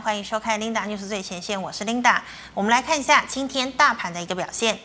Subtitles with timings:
[0.00, 2.20] 欢迎收看 Linda News 最前线，我是 Linda。
[2.54, 4.78] 我们来看一下今天大盘的一个表现。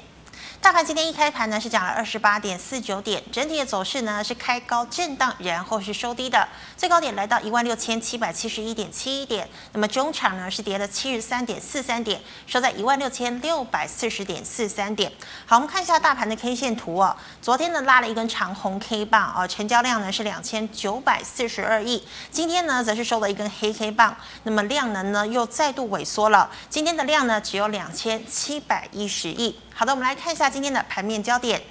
[0.59, 6.45] 大盘今天一开盘呢是涨了二十八点四九点，整体的走势呢是开高震荡，然后是收低的，
[6.75, 9.47] 最高点来到一万六千七百七十一点七一点。
[9.71, 15.09] 那么中场呢是跌了七十三点四三点，收在一万六千六百四十点四三点。
[15.45, 17.15] 好，我们看一下大盘的 K 线图哦。
[17.41, 22.05] 昨天呢拉了一根长红 K 棒哦，成交量呢是两千九百四十二亿。
[22.29, 29.57] 今天呢则是收了一根黑 K 棒，那么量能呢又再度萎缩了，今天的量呢只有两千七百一十亿。
[29.79, 31.61] 好的，我们来看一下今天的盘面焦点。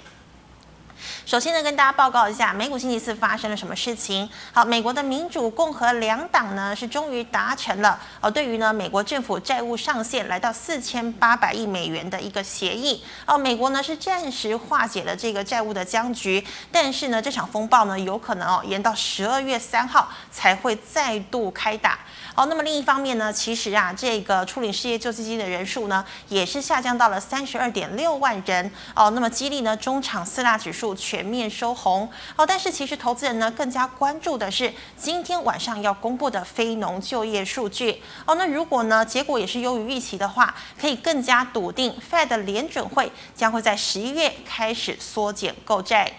[1.25, 4.27] 首先呢，跟大家报告一下美股星期四发生了什么事情。
[4.53, 21.99] 好，美国的民主、共和两党呢是终于达成了哦，对于呢美国政府债务上限来到四千八百亿美元的一个协议哦，美国呢是暂时化解了这个债务的僵局，但是呢这场风暴呢有可能哦延到十二月三号才会再度开打。
[22.37, 29.09] 哦，那么另一方面呢，其实啊，这个初领失业救济金的人数呢，也是下降到了三十二点六万人哦。
[29.09, 32.45] 那么激励呢，中场四大指数全面收红哦。
[32.45, 38.35] 但是其实投资人呢，更加关注的是今天晚上要公布的非农就业数据哦。
[38.35, 46.13] 那如果呢，结果也是优于预期的话，可以更加笃定，Fed 联准会将会在十一月开始缩减购债。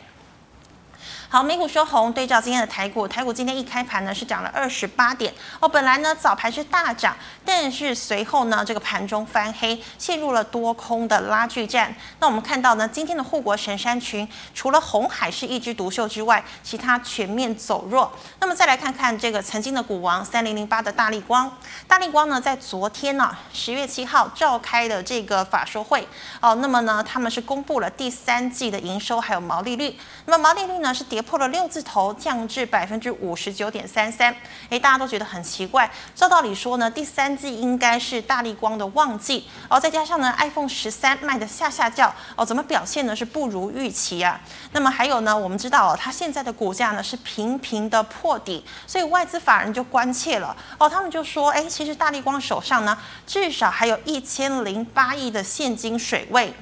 [1.30, 5.68] 好，美股收红，对照今天的台股，台股今天一开盘呢是涨了二十八点哦。
[5.68, 11.94] 本来呢早盘是大涨，但是随后呢这个盘中翻黑，陷入了多空的拉锯战。
[12.18, 18.10] 那我们看到呢今天的护国神山群，除了红海是一枝独秀之外，其他全面走弱。
[18.40, 21.54] 那么再来看看这个曾经的股王三零零八的大力光，
[21.86, 26.08] 大力光呢在昨天呢十月七号召开的这个法说会
[26.40, 31.17] 哦，那么呢他们是公布了第三季的营收还有毛利率，那么毛利率呢是跌。
[31.18, 34.32] 跌破了六字头，降至百分之五十九点三三。
[34.68, 35.90] 诶，大家都觉得很奇怪。
[36.14, 44.40] 照道理说呢，第三季应该是大立光的旺季哦，再加上呢，iPhone 十三卖得下下叫哦，怎么表现呢是不如预期啊？
[44.70, 52.96] 那么还有呢，我们知道哦，它现在的股价呢是频频的破底，所以外资法人就关切了哦，他们就说，诶，其实大立光手上呢
[53.26, 56.54] 至少还有一千零八亿的现金水位。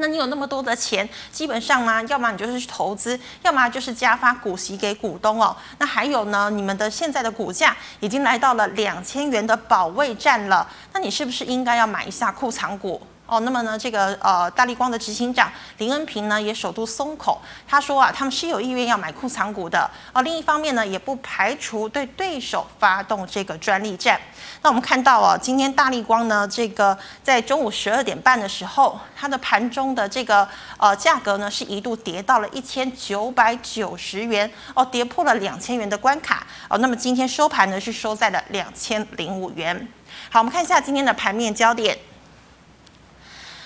[0.00, 5.54] 那你有那么多的钱，基本上呢，要么你就是去投资，要么就是加发股息给股东哦。
[5.78, 13.00] 那还有呢，你们的现在的股价已经来到了两千元的保卫战了，那你是不是应该要买一下库藏股？
[13.30, 15.48] 哦，那么呢，这个呃，大立光的执行长
[15.78, 19.88] 林恩平呢也首度松口，他说啊，他们是有意愿要买库藏股的。
[20.12, 24.20] 哦，另一方面呢，也不排除对对手发动这个专利战。
[24.62, 36.44] 那我们看到啊，今天大立光呢，这个在中午十二点半的时候，它的盘中的这个呃价格呢是一度跌到了一千九百九十元，哦，跌破了两千元的关卡。
[36.68, 39.88] 哦，那么今天收盘呢是收在了两千零五元。
[40.30, 41.96] 好，我们看一下今天的盘面焦点。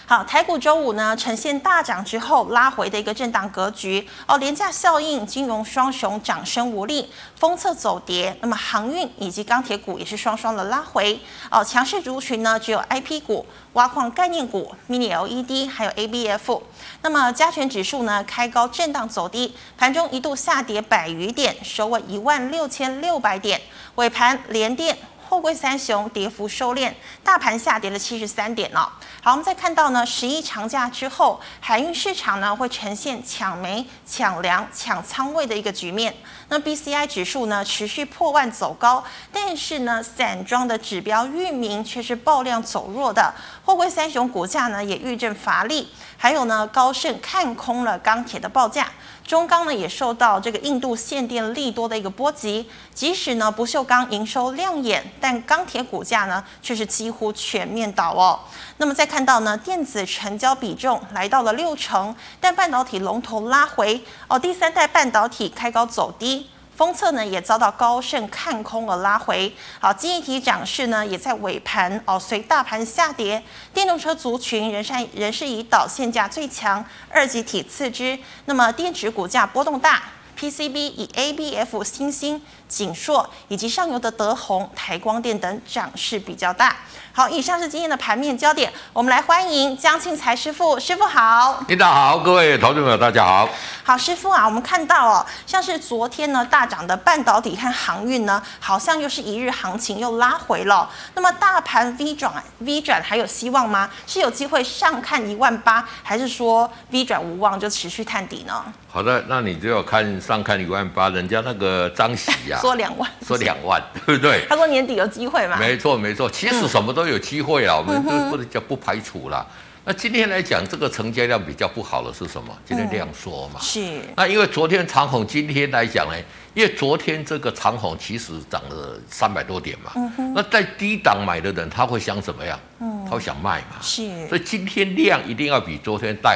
[0.06, 4.06] 好，台股周五呢呈现大涨之后拉回的一个震荡格局。
[4.28, 11.18] 哦，廉价效应，金融双雄涨升无力，封测走跌，那么航运以及钢铁股也是双双的拉回。
[11.50, 16.60] 哦，强势族群呢只有 IP 股、挖矿概念股、Mini LED 还有 ABF，
[17.00, 23.58] 那么加权指数呢开高震荡走低，盘中一度下跌百余点，收为一万六千六百点，
[23.94, 24.98] 尾盘连电。
[25.34, 26.92] 货柜三雄跌幅收敛，
[27.24, 28.86] 大盘下跌了七十三点哦。
[29.20, 36.14] 好，我们再看到呢，十一长假之后，海运市场呢会呈现抢煤、抢粮、抢仓位的一个局面。
[36.50, 39.02] 那 BCI 指数呢持续破万走高，
[39.32, 43.34] 但是呢散装的指标域名却是爆量走弱的。
[43.64, 45.88] 货柜三雄股价呢也遇震乏力，
[46.18, 48.88] 还有呢高盛看空了钢铁的报价。
[49.26, 58.38] 中钢呢也受到这个印度限电利多的一个波及，即使呢不锈钢营收亮眼，但钢铁股价呢却是几乎全面倒哦。
[58.76, 66.50] 那么再看到呢电子成交比重来到了六成，但半导体龙头拉回哦，第三代半导体开高走低。
[66.76, 80.02] 封测呢也遭到高盛看空而拉回，好，经济体涨势呢也在尾盘哦随大盘下跌，电动车族群仍善仍是以导线价最强，二级体次之，那么电池股价波动大
[80.36, 82.42] ，PCB 以 ABF 新兴、
[82.74, 86.74] 景硕以及上游的德宏、台光电等涨势比较大。
[87.12, 91.62] 好，以上是今天的盘面焦点，我们来欢迎江庆财师傅，师傅好。
[91.68, 93.48] 领导好，各位投资朋友大家好。
[93.84, 100.90] 好，师傅啊，我们看到哦，像是昨天呢大涨的半导体和航运呢，好像又是一日行情又拉回了。
[101.14, 103.88] 那么大盘 V 转 V 转还有希望吗？
[104.08, 108.64] 是有机会上看一万八，还是说 V 转无望就持续探底呢？
[108.90, 114.46] 好的，那你就要看上看一万八，人家那个张喜呀、说两万，说两万， 对不对？
[114.48, 115.58] 他说年底有机会嘛？
[115.58, 119.46] 没错，没错，其实什么都有机会啊，嗯、我们都不能叫不排除啦。
[119.84, 122.56] 那今天来讲，这个成交量比较不好的是什么？
[122.64, 123.60] 今天量缩嘛。
[123.60, 124.00] 是。
[124.16, 126.16] 那因为昨天长虹，今天来讲呢，
[126.54, 129.92] 因为昨天这个长虹其实涨了三百多点嘛。
[130.34, 132.58] 那在低档买的人，他会想怎么样？
[132.80, 133.04] 嗯。
[133.04, 133.76] 他会想卖嘛。
[133.82, 134.26] 是。
[134.26, 136.34] 所以今天量一定要比昨天大，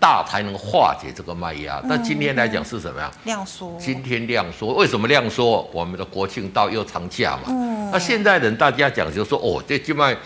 [0.00, 1.80] 大才能化解这个卖压。
[1.84, 3.10] 那今天来讲是什么呀？
[3.24, 3.76] 量缩。
[3.78, 5.68] 今天量缩，为什么量缩？
[5.72, 7.44] 我们的国庆到又长假嘛。
[7.48, 7.90] 嗯。
[7.90, 10.16] 那现在人大家讲就是说，哦，这就卖。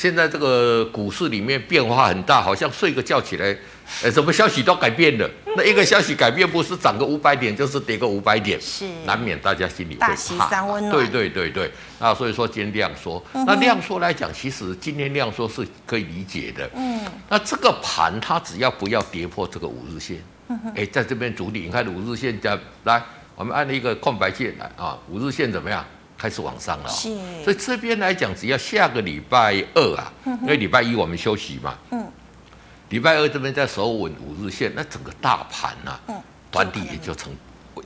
[0.00, 3.54] 现在这个股市里面变化很大，好像睡个觉起来，
[4.02, 5.30] 呃，什么消息都改变了。
[5.58, 10.06] 那一个消息改变，不是涨个五百点，就是跌个五百点，是难免大家心里会
[10.38, 10.48] 怕。
[10.48, 10.90] 三温暖。
[10.90, 16.70] 对对对对，那所以说今天量缩，那量缩来讲，其实今天量缩是可以理解的。
[16.74, 16.98] 嗯。
[17.28, 20.16] 那这个盘它只要不要跌破这个五日线，
[20.48, 23.02] 哎、嗯，在这边主力，你看五日线加来，
[23.34, 25.84] 我们按了一个空白键来啊，五日线怎么样？
[26.20, 27.08] 开始往上了，是，
[27.42, 32.06] 所以这边来讲，只要下个礼拜二啊，嗯、因为礼拜一我们休息嘛，嗯，
[32.90, 37.34] 礼拜二这边再守稳五日线，那整个大盘呐、啊，嗯，短底也就成，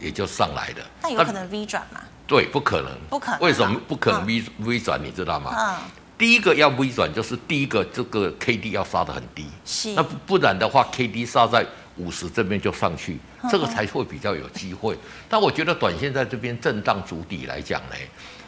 [0.01, 0.85] 也就上来了。
[1.01, 2.01] 那有可能 V 转吗？
[2.27, 3.41] 对，不可能，不可能。
[3.41, 5.01] 为什么不可能 V、嗯、V 转？
[5.01, 5.55] 你知道吗？
[5.57, 5.77] 嗯，
[6.19, 11.65] 第一个要 V 转，就是第一个这个 K D 要杀的很低，是，那不然的话，K D 杀在。
[11.97, 13.19] 五十这边就上去，
[13.51, 14.97] 这个才会比较有机会。
[15.29, 17.97] 但我觉得短线在这边震荡筑底来讲呢，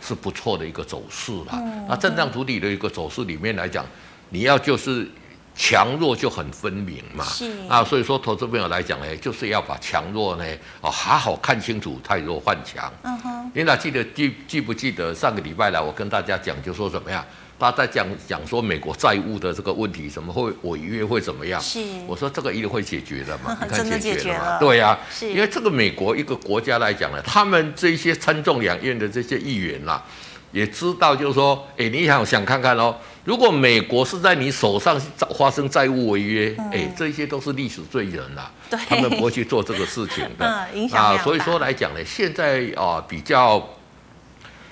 [0.02, 1.62] 是不错的一个走势啦。
[1.88, 3.84] 那震荡筑底的一个走势里面来讲，
[4.30, 5.08] 你要就是
[5.54, 7.24] 强弱就很分明嘛。
[7.24, 10.44] 是啊，所以说投资朋友来讲呢，就是要把强弱呢
[10.80, 12.92] 哦好好看清楚，汰弱换强。
[13.04, 17.24] 嗯哼，你俩记得记记不记得上个礼拜来我跟大家讲就说怎么样？
[17.58, 21.58] 他在讲讲说美国债务的这个问题，什么会违约会怎么样？
[21.60, 24.58] 是，我说这个一定会解决的嘛， 你看解决了嘛？
[24.58, 30.04] 对呀、啊，是因为这个美国一个国家来讲呢，他们这些参众两院的这些议员呐、啊，
[30.52, 32.94] 也知道就是说，哎，你想想看看哦，
[33.24, 35.00] 如果美国是在你手上
[35.38, 40.44] 发生债务违约，哎、嗯，这些都是历史罪人呐、啊，对他们不会去做这个事情的。
[40.74, 43.58] 嗯，影响啊，所以说来讲呢，现在啊比较，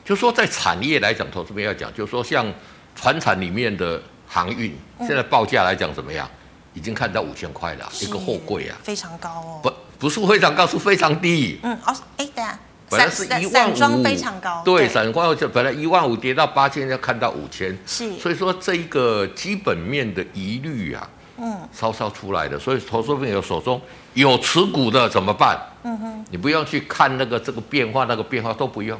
[0.04, 2.46] 就是说在产业来讲，投资面要讲，就是说像。
[2.94, 6.28] 船产里面的航运，现在报价来讲怎么样？
[6.72, 9.60] 已经看到五千块了，一个货柜啊，非常高哦。
[9.62, 11.60] 不，不是非常高，是非常低。
[11.62, 12.58] 嗯，哦，哎，等下，
[12.90, 14.60] 本来是一万五，非常高。
[14.64, 17.78] 对，散装就本来一万五跌到八千，要看到五千。
[17.86, 22.58] 是，所以说这一个基本面的疑虑啊，嗯，稍稍出来的。
[22.58, 23.80] 所以投资朋友手中
[24.14, 25.56] 有持股的怎么办？
[25.84, 28.98] 嗯哼，你不用去看那个这个变化，那个变化都不用。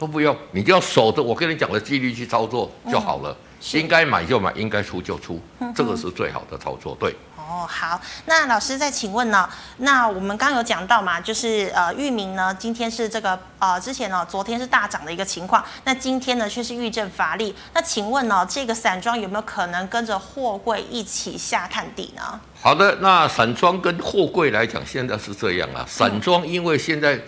[0.00, 3.30] 都不用，你就要守着我跟你讲的纪律去操作就好了。
[3.30, 6.96] 嗯、应该买就买，应该出就出，嗯、这个是最好的操作。
[6.98, 7.14] 对。
[7.36, 9.46] 哦，好，那老师再请问呢？
[9.76, 17.54] 那我们刚刚有讲到嘛，就是呃，域名呢，今天是这个呃，之前呢，昨天是大涨的一个情况，那今天呢却是遇震乏力。
[17.74, 22.40] 那请问呢，这个散装有没有可能跟着货柜一起下探底呢？
[22.62, 25.84] 好的，那散装跟货柜来讲，现在是这样啊。
[25.86, 27.20] 散装因为现在。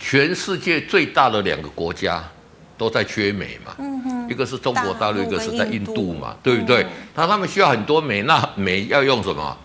[0.00, 2.24] 全世界最大的两个国家
[2.78, 6.84] 都在缺煤嘛，嗯、哼一个是中国大陆，一个是在印度嘛，对不对？
[7.14, 9.56] 那、嗯、他们需要很多煤，那煤要用什么？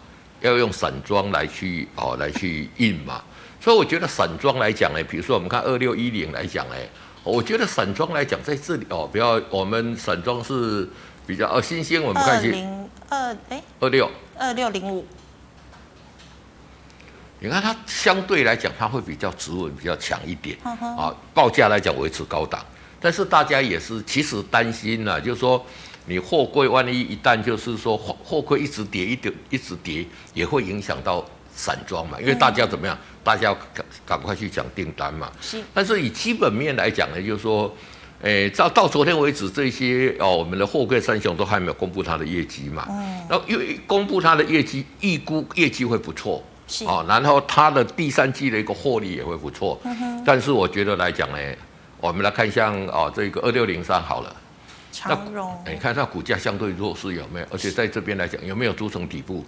[0.42, 3.24] 要用散装来去哦，来去运嘛。
[3.60, 6.76] 所以我觉得散装来讲呢，比如说我们看二六一零来讲呢，
[7.24, 10.88] 我觉得散装来讲在这里哦，不要我们散装是
[11.26, 15.06] 比较哦新鲜，我们看一下二零二哎二六二六零五。
[17.39, 21.13] 你看它相对来讲，它会比较直稳，比较强一点啊。
[21.33, 22.63] 报价来讲维持高档，
[22.99, 25.63] 但是大家也是其实担心呢，就是说
[26.06, 31.23] 你货柜万一一旦就是说货货柜一直跌一跌一直跌，也会影响到
[31.54, 32.19] 散装嘛。
[32.19, 32.97] 因为大家怎么样？
[33.23, 35.31] 大家要赶赶快去抢订单嘛。
[35.42, 35.61] 是。
[35.73, 37.75] 但是以基本面来讲呢，就是说，
[38.21, 42.85] 诶，到到昨天为止，这些哦，我们的货柜三雄都还没有公布它的业绩嘛。
[42.89, 43.25] 嗯。
[43.30, 46.44] 然后因为公布它的业绩，预估业绩会不错。
[46.68, 51.38] 是哦，然后它的第三季的一个获利也会不错，嗯、但是我觉得来讲呢，
[52.00, 54.36] 我们来看像哦这个二六零三好了，
[54.92, 57.45] 长荣，你看它股价相对弱势有没有？
[57.52, 59.45] 而且在这边来讲有没有筑成底部？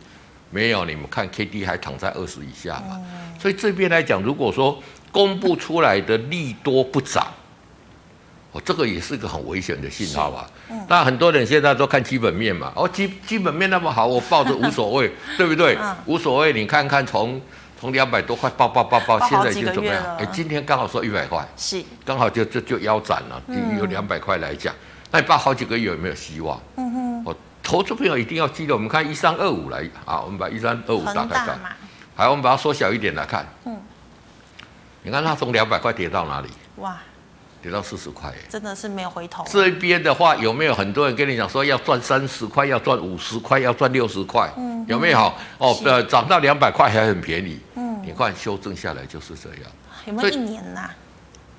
[0.50, 4.82] 没有，你们看 K D 还躺在二十以下嘛，嗯、所以这边来讲，如果说
[5.12, 7.28] 公布出来的利多不涨。
[8.64, 10.50] 这个也是一个很危险的信号啊？
[10.70, 12.72] 嗯，那很多人现在都看基本面嘛。
[12.76, 15.78] 哦，基基本面那么好，我抱着无所谓， 对不对？
[15.82, 16.54] 嗯，无所谓。
[16.54, 17.42] 你看看从
[17.80, 20.04] 从两百多块抱抱抱抱，现在就怎么样？
[20.18, 23.42] 哎，今天刚好说一百块，是刚好就就就腰斩了。
[23.78, 24.74] 有两百块来讲，
[25.12, 26.60] 那你抱好几个月有没有希望？
[26.78, 27.24] 嗯哼。
[27.26, 31.60] 我投资朋友一定要记得，我们看一三二五来啊，我们把一三二五打开看。
[32.16, 33.46] 好，我们把它缩小一点来看。
[33.66, 33.78] 嗯。
[35.04, 36.50] 你看它从两百块跌到哪里？
[36.78, 36.98] 哇，
[37.68, 39.44] 跌到四十块，真的是没有回头。
[39.46, 44.50] 这边的话有没有很多人跟你讲说要赚三十块，要赚五十块，要赚六十块？
[44.58, 45.20] 嗯，有没有？
[45.58, 47.60] 哦，呃，涨到两百块还很便宜。
[47.76, 49.64] 嗯，你看修正下来就是这样。
[50.06, 50.90] 有没有一年呐？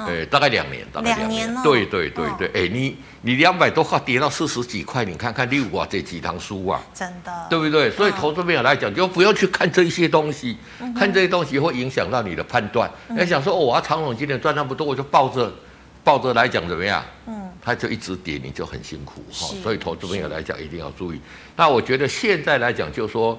[0.06, 1.54] 对，大概两年，大概两年。
[1.62, 7.90] 对对对对，哎，你你两百多块跌到四十几块，你看看六啊这几堂书啊，真的，对不对？
[7.90, 10.56] 所以投资朋友来讲，就不要去看这些东西，
[10.96, 12.88] 看这些东西会影响到你的判断。
[13.16, 15.52] 要想说，哦，我要长荣今年赚那么多，我就抱着
[16.08, 17.04] 抱着来讲怎么样？
[17.26, 19.46] 嗯，它就一直跌，你就很辛苦哈。
[19.62, 21.20] 所以投资朋友来讲一定要注意。
[21.54, 23.38] 那我觉得现在来讲，就是说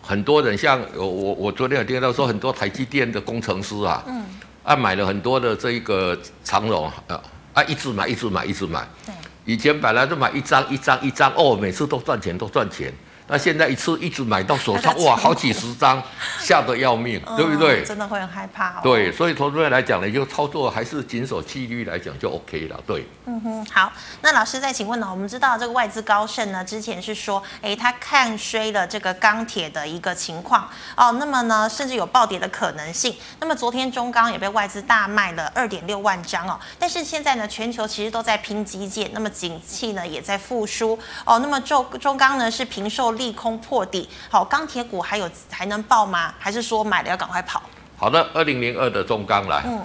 [0.00, 4.24] 很多人像我我我昨天有听到说，很多台积电的工程师啊，嗯。
[4.62, 7.20] 啊，买了很多的这一个长荣啊，
[7.54, 8.86] 啊，一直买，一直买，一直买。
[9.04, 9.12] 对，
[9.44, 12.92] 以前本来就买一张，一张，一张，哦，每次都赚钱，都赚钱。
[13.30, 16.02] 那现在一次一直买到手上，哇，好几十张，
[16.40, 17.84] 吓得要命，对不对？
[17.84, 18.80] 真的会很害怕哦。
[18.82, 22.80] 对，所以投资人来讲呢，就操作还是谨守纪律来讲就 OK 了。
[22.86, 23.92] 对，嗯哼，好。
[24.22, 25.06] 那老师再请问呢？
[25.08, 31.12] 我们知道这个外资高盛呢，之前是说，哎，他看衰了这个钢铁的一个情况哦。
[31.12, 33.14] 那么呢，甚至有暴跌的可能性。
[33.38, 36.58] 那么昨天中钢也被外资大卖了二点六万张哦。
[36.78, 41.38] 但是现在呢，全球其实都在拼基建，那么景气呢也在复苏哦。
[41.38, 43.10] 那么中中钢呢是平受。
[43.20, 46.32] 利空破底，好，钢铁股还有还能爆吗？
[46.38, 47.60] 还是说买了要赶快跑？
[47.98, 49.84] 好的，二零零二的中钢来，嗯，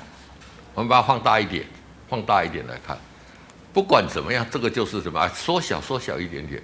[0.73, 1.65] 我们把它放大一点，
[2.07, 2.95] 放大一点来看。
[3.75, 5.27] 不管怎么样，这个就是什么？
[5.27, 6.63] 缩小，缩小一点点。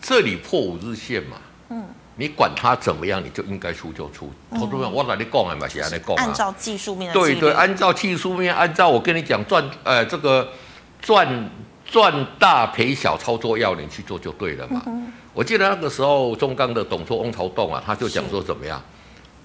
[0.00, 1.36] 这里破五日线嘛，
[1.68, 1.84] 嗯，
[2.16, 4.32] 你管它怎么样，你就应该出就出。
[4.52, 5.68] 投资人，我哪里讲的嘛？
[5.68, 6.16] 谁来讲？
[6.16, 10.48] 按照技术面的，对对，按照技术面，按照我跟你讲赚，呃，这个
[11.02, 11.50] 赚
[11.84, 14.82] 赚大赔小操作要领去做就对了嘛。
[14.86, 18.82] 嗯我记得那个时候，中钢的董卓翁朝栋啊，他就讲说怎么样，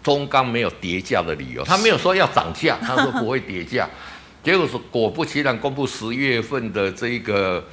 [0.02, 3.90] 中钢没有跌价的理由，他没有说要涨价，他说不会跌价，
[4.44, 7.64] 结果是果不其然，公布十月份的这一个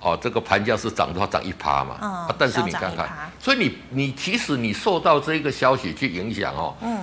[0.00, 6.98] 哦，这个盘价是涨的话涨一趴嘛，啊，但是你看看，所以你你其实你受到这个消息去影响哦，嗯，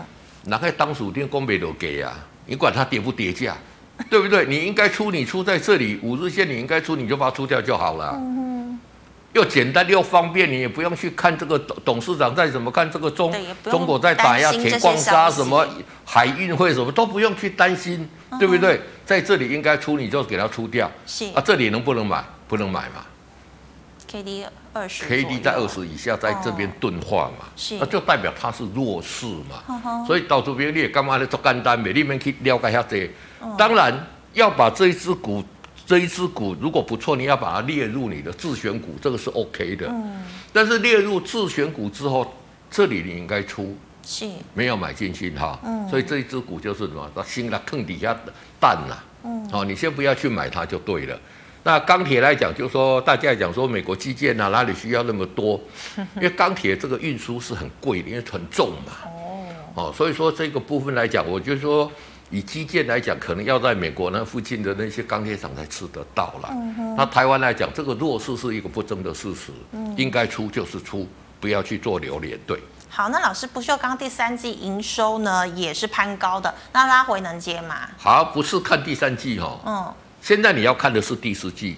[0.45, 2.13] 哪个当属天公没都给啊，
[2.45, 3.55] 你管它跌不跌价，
[4.09, 4.45] 对不对？
[4.45, 8.13] 你应该出，你出在这里五日线，你应该出，你就把它出掉就好了。
[9.33, 15.67] 又简单又方便，你也不用去看这个董董事长在怎么看这个中中国在打压铁矿砂什么
[16.05, 18.79] 海运会什么都不用去担心，嗯、对不对？
[19.05, 20.89] 在这里应该出你就给它出掉。
[21.07, 22.23] 是啊，这里能不能买？
[22.47, 23.03] 不能买嘛。
[24.07, 29.63] K D 二十，K D 在二十以下，在这边钝化嘛，那、哦、就代表它是弱势嘛。
[29.67, 31.25] 嗯、所以到这边你也干嘛呢？
[31.25, 33.09] 做简单，你们去了解一下这
[33.57, 35.43] 当然要把这一只股。
[35.93, 39.85] 这一只股如果不错，你要把它列入你的自选股，这个是 OK 的。
[39.89, 40.25] 嗯。
[40.51, 42.33] 但是列入自选股之后，
[42.71, 45.59] 这里你应该出，是，没有买进去哈。
[45.63, 45.87] 嗯。
[45.87, 47.07] 所以这一只股就是什么？
[47.13, 48.17] 它新的坑底下
[48.59, 48.97] 蛋呐。
[49.23, 49.47] 嗯。
[49.51, 51.15] 好，你先不要去买它就对了。
[51.61, 55.61] 那钢铁来讲，就是说大家讲说美国基建啊，哪里需要那么多？
[56.17, 58.93] 因为钢铁这个运输是很贵的，因为很重嘛。
[59.05, 59.45] 哦。
[59.75, 61.91] 哦，所以说这个部分来讲，我就说。
[62.33, 66.49] 以基建来讲，可能要在美国那附近的那些钢铁厂才吃得到了。
[66.51, 71.07] 嗯、哼那台湾来讲，这个弱势是一个不争的事实，嗯、应该出就是出，
[71.39, 72.35] 不要去做留连。
[72.47, 72.59] 对。
[72.89, 77.87] 好，那老师不锈钢第三季营收呢也是攀高的，那拉回能接吗？
[77.99, 79.59] 好，不是看第三季哦。
[79.63, 79.93] 嗯。
[80.19, 81.77] 现在你要看的是第四季。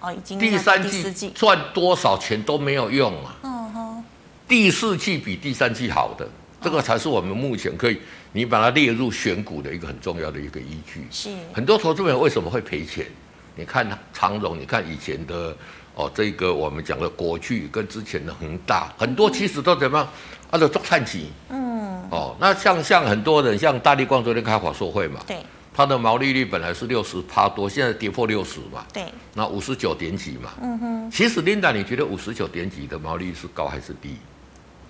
[0.00, 0.38] 哦，已经。
[0.38, 3.34] 第三季赚多少钱都没有用啊。
[3.42, 4.04] 嗯哼。
[4.46, 6.28] 第四季比第三季好的，
[6.60, 7.98] 这个才是我们目前可以。
[8.34, 11.06] 你把它列入选股的一个很重要的一个依据。
[11.08, 13.06] 是很多投资人为什么会赔钱？
[13.54, 15.56] 你看长荣，你看以前的
[15.94, 20.08] 哦，这个我们讲的国巨跟之前的恒大，很多其实都怎么样？
[20.50, 21.30] 啊，都做灿级。
[21.48, 22.02] 嗯。
[22.10, 25.36] 哦，那像像很多人，像大力光昨天开法说会嘛，对，
[25.72, 30.50] 它的毛利率本来是六十趴多，现在跌破六十嘛，对，那五十九点几嘛。
[30.60, 31.10] 嗯哼。
[31.10, 34.16] 其实 Linda，你觉得五十九点几的毛利率是高还是低？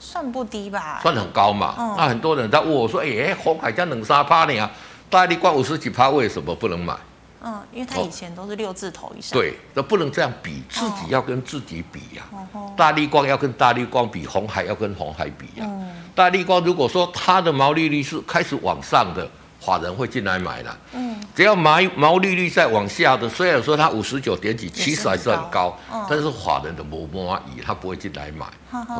[0.05, 1.75] 算不低吧，算很高嘛。
[1.79, 4.71] 嗯、那很多人在问我说：“哎、欸，鸿海这样两三趴呢，
[5.09, 6.95] 大立光五十几趴，为什么不能买？”
[7.43, 9.39] 嗯，因为他以前都是六字头以上。
[9.39, 12.45] 对，那不能这样比，自己要跟自己比呀、啊。
[12.53, 15.69] 哦、大立光要跟大立光比，红海要跟红海比呀、啊。
[15.69, 19.27] 嗯、大立光如果说它的毛利率是开始往上的。
[19.65, 28.47] 法人会进来买了，嗯，只要毛毛利率再往下的，虽然说它五十九点几，其实还是很高，嗯、但是法人的摩摩阿姨，他不会进来买，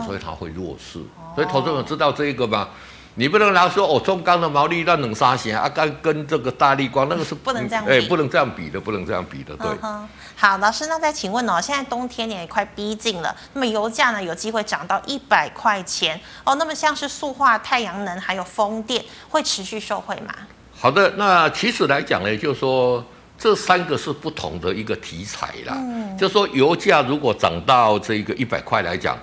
[0.07, 0.99] 所以他会弱势。
[1.01, 2.69] 哦、所以投资者知道这一个吗？
[3.17, 9.71] 你不能拿说哦，中钢的毛利率能杀钱啊，跟跟这个大立光那个是不能这样，哎、欸，不能这样比的，不能这样比的，对。
[10.37, 20.35] 好，老师，那再请问哦，现在冬天也快逼近了，那么油价呢有机会涨到一百块钱哦，那么像是塑化、太阳能还有风电会持续受惠吗？
[20.77, 23.03] 好的，那其实来讲呢，就是说
[23.39, 25.75] 这三个是不同的一个题材啦。
[25.77, 29.17] 嗯，就是说油价如果涨到这个一百块来讲，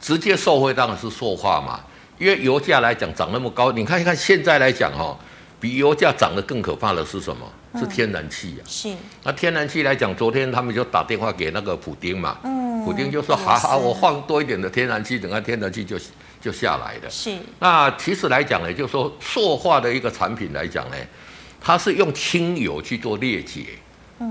[0.00, 1.80] 直接受惠当然是塑化嘛，
[2.18, 5.18] 因为油价来讲涨那么高，你看一看现在来讲哈，
[5.60, 7.52] 比油价涨得更可怕的是什么？
[7.78, 8.62] 是天然气啊。
[8.66, 8.94] 是。
[9.24, 12.38] 那天然气来讲，昨天他们就打电话给那个普丁嘛。
[12.44, 12.84] 嗯。
[12.84, 15.98] 普丁就说：“好好，我放多一点的天然气，等下天然气就。”
[16.44, 17.08] 就下来了。
[17.08, 17.34] 是。
[17.58, 20.96] 那其实来讲呢，就是说塑化的一个产品来讲呢，
[21.58, 23.64] 它是用清油去做裂解，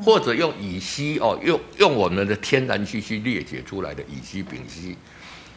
[0.05, 4.95] 或者用乙烯哦，用用我们的天然气去裂解出来的乙烯、丙烯，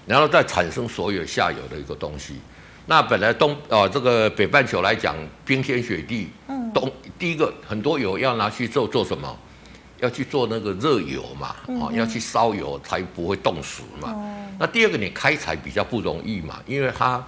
[0.06, 2.36] 然后再产生所有下游的一个东西。
[2.86, 6.28] 那本来东呃这个北半球来讲，冰天雪地，
[6.72, 9.36] 东第一个很多油要拿去做做什么？
[9.98, 14.14] 要去做那个热油嘛，哦，要去烧油才不会冻死嘛。
[14.58, 17.24] 那第二个，你开采比较不容易嘛，因为它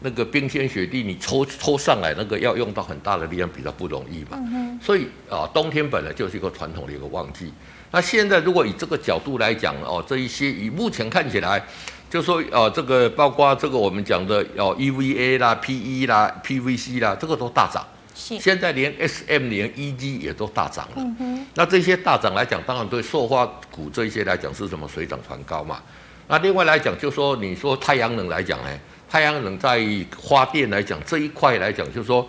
[0.00, 4.38] 那个冰天雪地，你抽抽上来那个要用到很大的力量，比较不容易嘛。
[4.82, 7.50] 所以啊，冬天本来就是一个传统的一个旺季。
[7.90, 11.64] 那现在如果以这个角度来讲哦，这一些以目前看起来，
[12.14, 17.84] 就说呃，这个包括这个我们讲的哦，EVA 啦、PE 啦、PVC 啦，这个都大涨。
[18.14, 25.82] 现在连 SM 连 EG 也都大涨了，嗯、哼那这些大涨来讲，当然对塑化股这些来讲是什么水涨船高嘛？
[26.28, 28.70] 那另外来讲，就说你说太阳能来讲呢，
[29.10, 29.84] 太阳能在
[30.16, 32.24] 发电来讲这一块来讲，就是说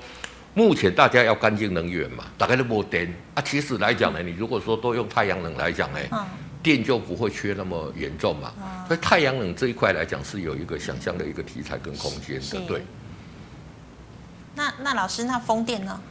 [0.55, 3.43] 目前大家要干净能源嘛，大概都没电啊。
[3.45, 6.25] 其实来讲呢，你如果说都用太阳能来讲呢，嗯、
[6.65, 8.51] 电就不会缺那么严重嘛。
[8.57, 12.81] 嗯、所以太阳能这一块来讲是有一个想象的一个题材跟空间的，对。
[14.55, 16.01] 那那老师，那风电呢？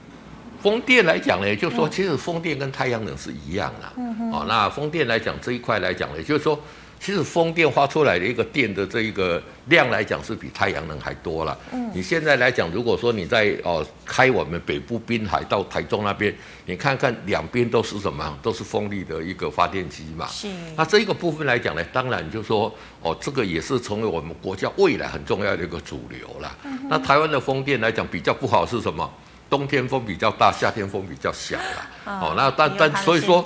[0.63, 4.03] 风电来讲呢，就是说其实风电跟太阳能是一样的。
[4.33, 6.59] 哦，那风电来讲这一块来讲呢，就是说
[7.05, 11.55] 其实风电发出来的一个电的这一个量来讲是比太阳能还多了。
[11.71, 11.91] 嗯。
[11.93, 16.35] 你现在来讲，如果说你在哦开我们北部滨海到台中那边，
[16.65, 18.39] 你看看两边都是什么？
[18.41, 20.27] 都是风力的一个发电机嘛。
[20.29, 20.49] 是。
[20.75, 26.57] 那这一个部分来讲呢，当然就是说哦，这个也是成为我们国家未来很重要的一个主流了。
[26.65, 26.87] 嗯。
[26.89, 29.13] 那台湾的风电来讲比较不好是什么？
[29.51, 31.87] 冬天风比较大，夏天风比较小了。
[32.07, 33.45] 哦，那但但所以说，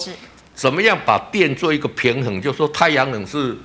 [0.59, 2.43] 怎么样把电做一个平衡？
[2.43, 3.57] 就是说太阳能是，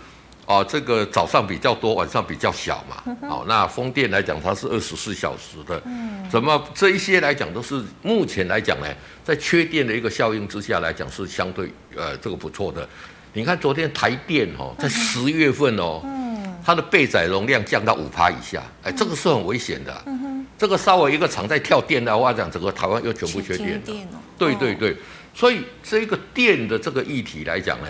[0.45, 3.15] 哦，这个早上比较多，晚上比较小嘛。
[3.27, 5.81] 哦，那风电来讲，它是二十四小时的。
[5.85, 6.23] 嗯。
[6.29, 8.85] 怎么这一些来讲都是目前来讲呢，
[9.23, 12.87] 在缺电的一个效应之下来讲是相对呃这个不错的。
[13.33, 20.03] 你看昨天台电哦，在十月份哦，嗯，它的备载容量降到五趴以下，哎，这个是很危险的。
[20.05, 20.21] 嗯
[20.55, 23.81] 这个稍微一个厂在跳电的话，讲整个台湾又全部缺电。
[23.81, 24.95] 电哦、对对对，
[25.33, 27.87] 所以这个电的这个议题来讲呢，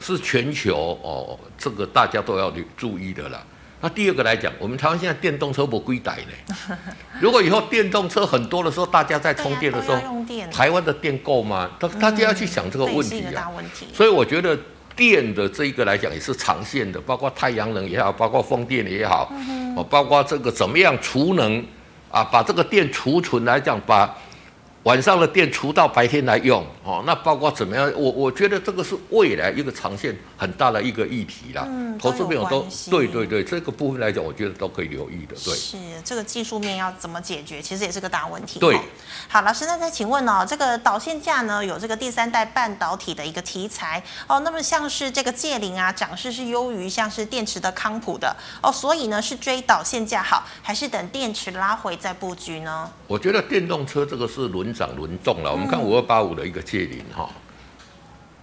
[0.00, 3.42] 是全球哦，这个大家都要注意的啦。
[3.80, 6.76] 那第二个来讲，我们台湾现在电动车不归逮呢。
[7.20, 9.98] 如果以后电动车很多的时候，大家在充电的时候，
[10.50, 11.70] 台湾的电够吗？
[11.78, 13.50] 大大家要去想这个问题啊。
[13.58, 14.58] 嗯、所以我觉得
[14.94, 21.64] 电的这一个来讲也是长线的，包括太阳能也好，包括风电也好，哦、嗯，包括这个怎么样储能。
[22.10, 24.08] 啊，把这个电储存来讲，把
[24.84, 27.90] 晚上的电除到白天来用，哦，那包括怎么样？
[27.96, 31.64] 我我觉得这个是未来一个长线很大的一个议题啦。
[31.66, 35.34] 嗯，投资朋友都对对对，这个部分来讲，我觉得都可以留意的。
[35.42, 38.60] 对，是这个技术面要怎么解决，其实也是个大问题。
[38.60, 38.78] 对，
[39.26, 52.90] 好，老师，那再请问哦，这个导线架呢，有这个第三代半导体的一个题材哦，那么像是这个界灵啊，涨势是优于像是电池的康普的哦，所以呢是追导线架好，还是等电池拉回再布局呢？
[53.06, 55.50] 我觉得电动车这个是轮涨轮动了。
[55.50, 57.30] 我们看五二八五的一个界零哈，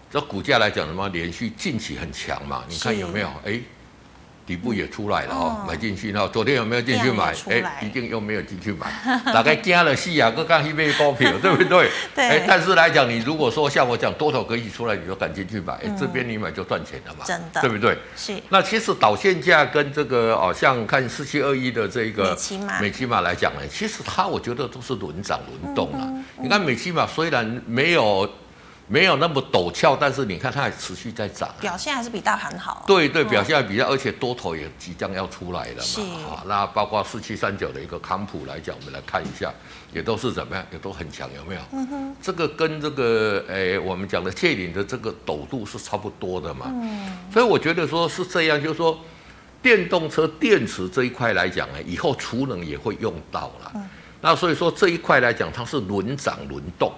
[0.09, 2.63] 这股价来讲的话连续近期很强嘛？
[2.67, 3.27] 你看有没有？
[3.45, 3.61] 哎。
[4.51, 6.11] 底部也出来了哦，买进去。
[6.11, 7.33] 然后昨天有没有进去买？
[7.49, 8.91] 哎，一定又没有进去买。
[9.31, 11.89] 大概惊了戏啊，各干一杯高票， 对不对？
[12.13, 12.27] 对。
[12.27, 15.75] 哎，但是来讲，你如果说像我讲多头格局出来，你就赶紧去买。
[15.75, 17.23] 哎，这边你买就赚钱了嘛。
[17.23, 17.61] 真的。
[17.61, 17.97] 对不对？
[18.17, 18.35] 是。
[18.49, 26.13] 那其实导线价跟这个哦，像看四七二一的这个美琪玛，美琪玛来讲呢，其实它我觉得都是轮涨轮动了。
[26.41, 28.29] 你看美琪玛虽然没有。
[28.91, 32.83] 没有那么陡峭，但是你看它还持续在涨，表现还是比大盘好。
[32.85, 35.81] 对对，表现还比较，而且多头也即将要出来了嘛。
[35.81, 36.01] 是。
[36.27, 39.49] 好，那包括四七三九的一个康普来讲，我们来看一下，
[39.93, 41.61] 也都是怎么样，也都很强，有没有？
[41.71, 42.15] 嗯哼。
[42.21, 46.65] 这个跟这个诶，我们讲的界霖的这个陡度是差不多的嘛。
[46.67, 47.17] 嗯。
[47.31, 48.99] 所以我觉得说是这样，就是说
[49.61, 53.71] 电动车电池这一块来讲呢，以后储能也会用到了。
[53.75, 53.89] 嗯。
[54.19, 56.91] 那所以说这一块来讲，它是轮涨轮动。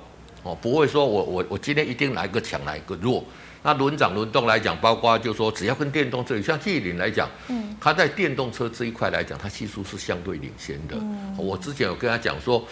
[0.43, 3.23] 哦，不会说我我我今天一定来个强来个弱，
[3.63, 10.95] 那轮涨轮动来讲，包括就是说只要跟电动车，像界霖来讲，嗯，它在电动车这一块来讲，它技术是相对领先的。
[10.99, 12.63] 嗯，我之前有跟他讲说，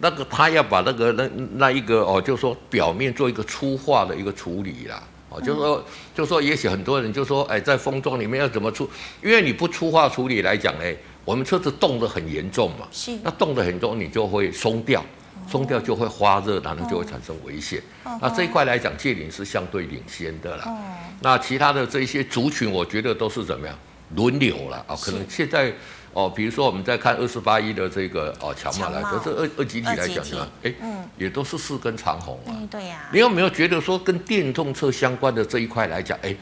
[0.00, 8.88] 那个他要把那个那那一个哦，就是说表面做一个粗化的一个处理啦，哦，就是说，就是说，也许很多人就说，哎，在封装里面要怎么出？
[9.22, 15.04] 因为你不粗化处理来讲，哎，我们车子冻得很严重嘛，是，那冻得很重，你就会松掉，
[15.46, 17.82] 松掉就会发热，然后就会产生危险。
[18.20, 20.72] 那这一块来讲，界霖是相对领先的啦。
[21.20, 23.78] 那其他的这一些族群，我觉得都是怎么样
[24.14, 24.96] 轮流了啊？
[25.00, 25.72] 可能现在。
[26.16, 32.56] 哦，比如说我们在看二十八一的这个哦强马来，可是二二级体来讲呢，哎，嗯，也都是四根长红啊。
[32.70, 33.06] 对呀。
[33.12, 36.34] 你有没有觉得说跟电动车相关的这一块来讲，哎，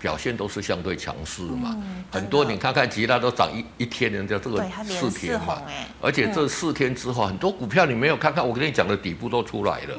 [0.00, 1.76] 表现都是相对强势嘛？
[2.10, 5.62] 很多你看看其他都涨一一天，人家这个四天嘛，
[6.00, 9.96] 而且这四天之后，很多股票你没有看看，我跟你讲的底部都出来了，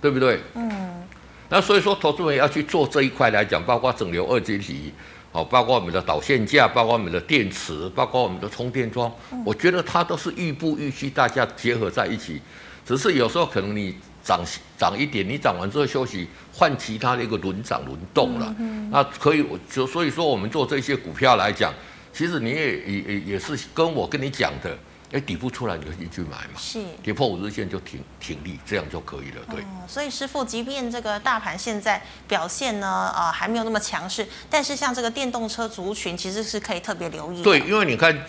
[0.00, 0.40] 对不对？
[0.54, 1.02] 嗯。
[1.48, 4.92] 那所以说，投资人要去做这一块来讲，包括整流二极体。
[5.32, 12.38] 哦，包括我们的导线架，包括我们的电池，包括我们的充电桩，嗯、我觉得它都是预步预期，大家结合在一起。
[12.84, 14.44] 只是有时候可能你涨
[14.78, 18.54] 涨一点，你涨完之后休息，换其他的一个轮涨轮动了。
[18.58, 21.72] 嗯、那可以，就所以说我们做这些股票来讲，
[22.12, 24.76] 其实你也也也也是跟我跟你讲的。
[25.12, 29.42] 哎，底部出来你就进去买嘛，是跌破五日线就停停利，这样就可以了。
[29.50, 37.42] 对，哦、所以师傅，即便这个大盘现在表现呢，呃，还没有那么强势，但是像这个电动车族群，其实是可以特别留意。
[37.42, 38.24] 对，因为你看，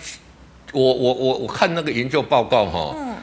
[0.74, 2.94] 我我我我看那个研究报告哈。
[2.98, 3.16] 嗯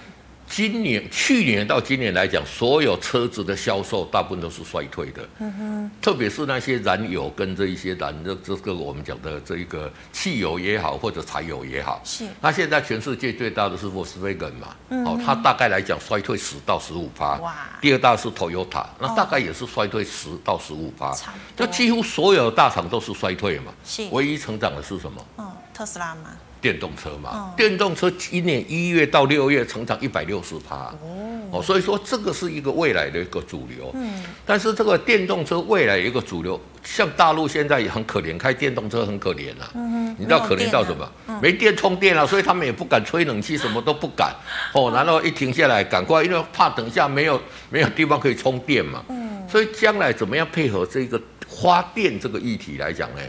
[0.51, 5.29] 今年、去年到今年来讲，所有车子的销售大部分都是衰退的。
[5.39, 5.91] 嗯哼。
[6.03, 12.01] 特别是那些燃油跟这一些燃这这个我们讲的这一个汽油也好，或者柴油也好。
[12.05, 12.27] 是。
[12.41, 14.75] 那现在全世界最大的是 Volkswagen 嘛？
[14.89, 15.05] 嗯。
[15.05, 17.37] 哦，它大概来讲衰退十到十五趴。
[17.37, 17.55] 哇。
[17.81, 21.15] 第二大是 Toyota，那大概也是衰退十到十五趴。
[21.57, 23.73] 就几乎所有大厂都是衰退嘛。
[23.85, 24.09] 是。
[24.11, 25.25] 唯一成长的是什么？
[25.39, 26.31] 嗯，特斯拉嘛。
[26.61, 33.91] 电动车嘛，哦、电动车今年一月到六月成长一百六十趴，哦，哦，所以说这个是一个未来的一个主流。
[33.95, 39.71] 嗯，但是这个电动车未来一个主流，像大陆现在也很可怜，开电动车很可怜啊。
[39.75, 41.11] 嗯哼，你知道可怜到什么？
[41.27, 44.35] 没，嗯、没电充电了，所以他们也不敢吹冷气，什么都不敢。
[44.75, 49.03] 哦， 然后一停下来，赶快，因为怕等一下没有没有地方可以充电嘛。
[49.09, 53.21] 嗯，所以将来怎么样配合这个发电这个议题来讲呢？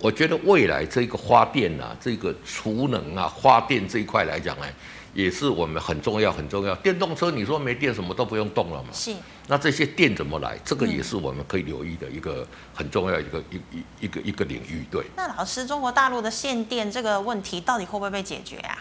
[0.00, 4.66] 我觉得未来这个发电啊，这个储能啊，发电这一块来讲呢，
[5.12, 6.74] 也是我们很重要很重要。
[6.76, 8.90] 电动车你说没电什么都不用动了嘛？
[8.92, 9.12] 是。
[9.48, 10.58] 那这些电怎么来？
[10.64, 14.84] 这个也是我们可以留意的一个很重要一个一一一个一个领域。
[14.90, 15.04] 对。
[15.16, 18.78] 那老师，中国大陆的限电这个问题到底会不会被解决啊？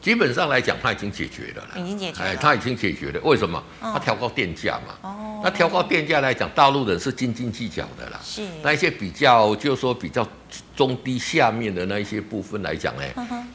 [0.00, 1.62] 基本上来讲，它已经解决了。
[1.76, 2.28] 已经解决了。
[2.30, 3.20] 哎，它已经解决了。
[3.22, 3.62] 为什么？
[3.80, 4.94] 它调高电价嘛。
[5.02, 5.40] 哦。
[5.44, 8.18] 那调高电价来讲，大陆人是斤斤计较的啦。
[8.22, 8.42] 是。
[8.62, 10.26] 那一些比较，就是说比较
[10.74, 13.02] 中低下面的那一些部分来讲呢，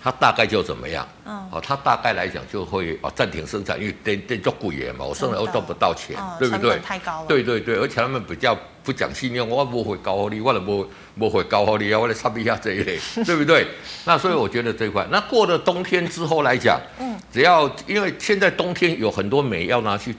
[0.01, 1.07] 它大概就怎么样？
[1.25, 1.35] 嗯。
[1.51, 6.79] 哦，它大概来讲就会哦暂停生产，因为电电足贵嘛，我生产又赚不到钱，对不对？
[6.79, 7.27] 太高了。
[7.27, 10.87] 对对对，而且他们比较不讲信用，我不会高利，我都不。
[11.17, 13.65] 不会高耗力啊，我来差一下这一类， 对不对？
[14.03, 20.13] 那所以我觉得这一块，那过了冬天之后来讲，嗯，只要因为现在冬天有很多煤要拿去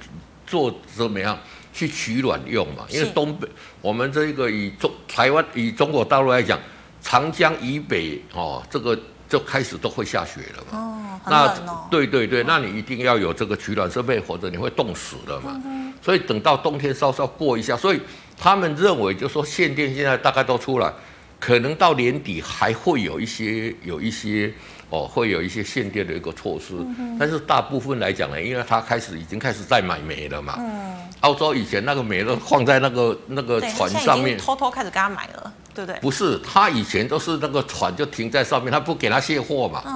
[0.47, 1.39] 做怎么样
[1.71, 3.47] 去取暖用嘛，因为东北
[3.83, 6.59] 我们这个以中台湾以中国大陆来讲，
[7.03, 8.99] 长江以北哦，这个
[9.29, 10.79] 就开始都会下雪了嘛。
[10.79, 11.31] 哦，哦。
[11.31, 15.61] 那对对对，那你一定要有这个取暖设备，否则你会冻死的嘛。
[16.01, 18.01] 所以等到冬天稍稍过一下，所以。
[18.39, 20.93] 他们认为，就是说限电现在大概都出来，
[21.41, 24.53] 可能到年底还会有一些有一些
[24.91, 26.75] 哦，会有一些限电的一个措施。
[26.99, 30.57] 嗯、但是大部分来讲呢，因为他开始已经开始在买煤了嘛。
[30.59, 30.97] 嗯。
[31.21, 35.99] 澳洲以前那个煤都放在那个那个船上面，偷偷开始给他买了，对不对？
[36.01, 39.83] 不是，他以前都是那个船就停在上面，他不给他卸货嘛。
[39.87, 39.95] 嗯。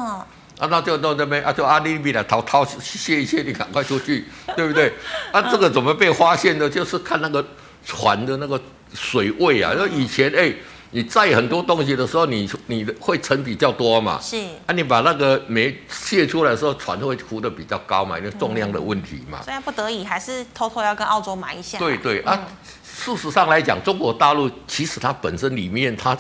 [0.59, 4.25] 啊，那就到那边啊，就阿里米来掏掏卸一卸，你赶快出去，
[4.57, 4.93] 对不对？
[5.31, 6.69] 啊，这个怎么被发现的？
[6.69, 7.47] 就是看那个。
[7.85, 8.61] 船的那个
[8.95, 10.53] 水位啊，因为以前哎，
[10.91, 14.19] 你载很多东西的时候，你你的会沉比较多嘛？
[14.21, 14.37] 是。
[14.67, 19.41] 啊，你把那个煤卸出来的时候，船会浮得比较高嘛，因为重量的问题嘛。
[19.45, 21.79] 虽然不得已，还是偷偷要跟澳洲买一下。
[21.79, 22.39] 对对啊，
[22.85, 26.17] 事实上来讲，中国大陆其实它本身里面它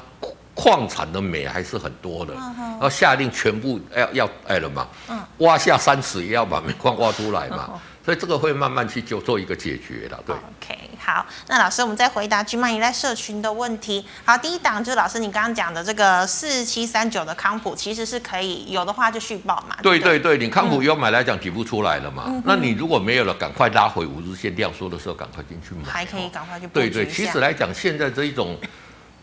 [0.55, 2.35] 矿产的煤还是很多的，
[2.81, 4.87] 要下令全部要要哎了嘛，
[5.39, 7.71] 挖下三尺也要把煤矿挖出来嘛。
[8.05, 10.35] 所以这个会慢慢去就做一个解决的，对。
[10.35, 14.05] OK，好，那老师，我们再回答 GMoney 赖社群的问题。
[14.25, 19.77] 好，第一档就是老师你刚刚讲的这个四七三九的康普，其实是可以有的话就续报嘛。
[19.83, 22.25] 对对对，你康普有买来讲挤不出来了嘛？
[22.29, 25.85] 嗯、那你如果没有了，赶快拉回五日线量缩的时候，赶快进去买。
[25.85, 26.67] 还可以赶快去。
[26.69, 28.57] 对对，其实来讲，现在这一种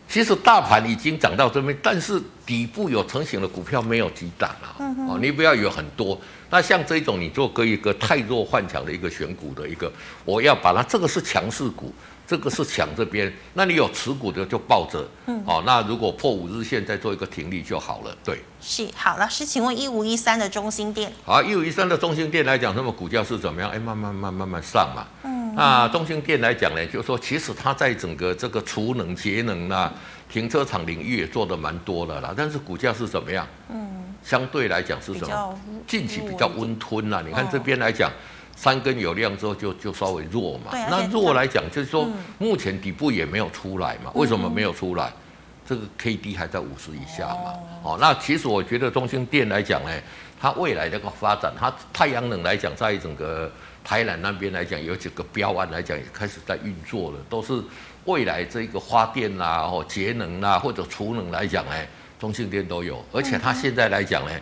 [0.08, 4.74] 其实大盘已经涨到这边，但是底部有成型的股票没有几档啊。
[4.80, 6.18] 嗯、哦，你不要有很多。
[6.48, 9.92] 那像这种你做个一个太弱换强的一个选股的一个，
[10.24, 11.92] 我要把它这个是强势股，
[12.28, 15.08] 这个是抢这边，那你有持股的就抱着。
[15.24, 15.42] 嗯。
[15.46, 18.14] 哦，那如果破五日线再做一个停利就好了。
[18.22, 18.38] 对。
[18.60, 21.10] 是，好，老师，请问一五一三的中心店。
[21.24, 23.70] 好，一五一三的中心店来讲，那么股价是怎么样？
[23.70, 25.06] 哎，慢慢慢慢慢上嘛。
[25.24, 25.54] 嗯。
[25.54, 29.90] 那中心店来讲呢，就是说，其实它在整个这个储能、节能啊、
[30.30, 32.34] 停车场领域也做得蛮多的啦。
[32.36, 33.48] 但是股价是怎么样？
[33.70, 35.58] 嗯，相对来讲是什么？
[35.86, 37.22] 近期比较温吞啦。
[37.26, 38.12] 你看这边来讲，
[38.58, 40.72] 三根有量之后就就稍微弱嘛。
[40.90, 44.10] 那弱来讲，就是说目前底部也没有出来嘛。
[44.14, 45.12] 为什么没有出来？
[45.64, 47.54] 这个 K D 还在五十以下嘛。
[47.84, 49.90] 哦，那其实我觉得中兴电来讲呢，
[50.40, 53.48] 它未来这个发展，它太阳能来讲，在整个。
[53.84, 57.58] 台南那边来讲，有几个标案来讲也开始在运作了，都是
[58.04, 61.72] 未来这个发电啦、啊、或节能啦、啊、或者储能来讲，呢，
[62.18, 64.32] 中兴电都有，而且它现在来讲呢，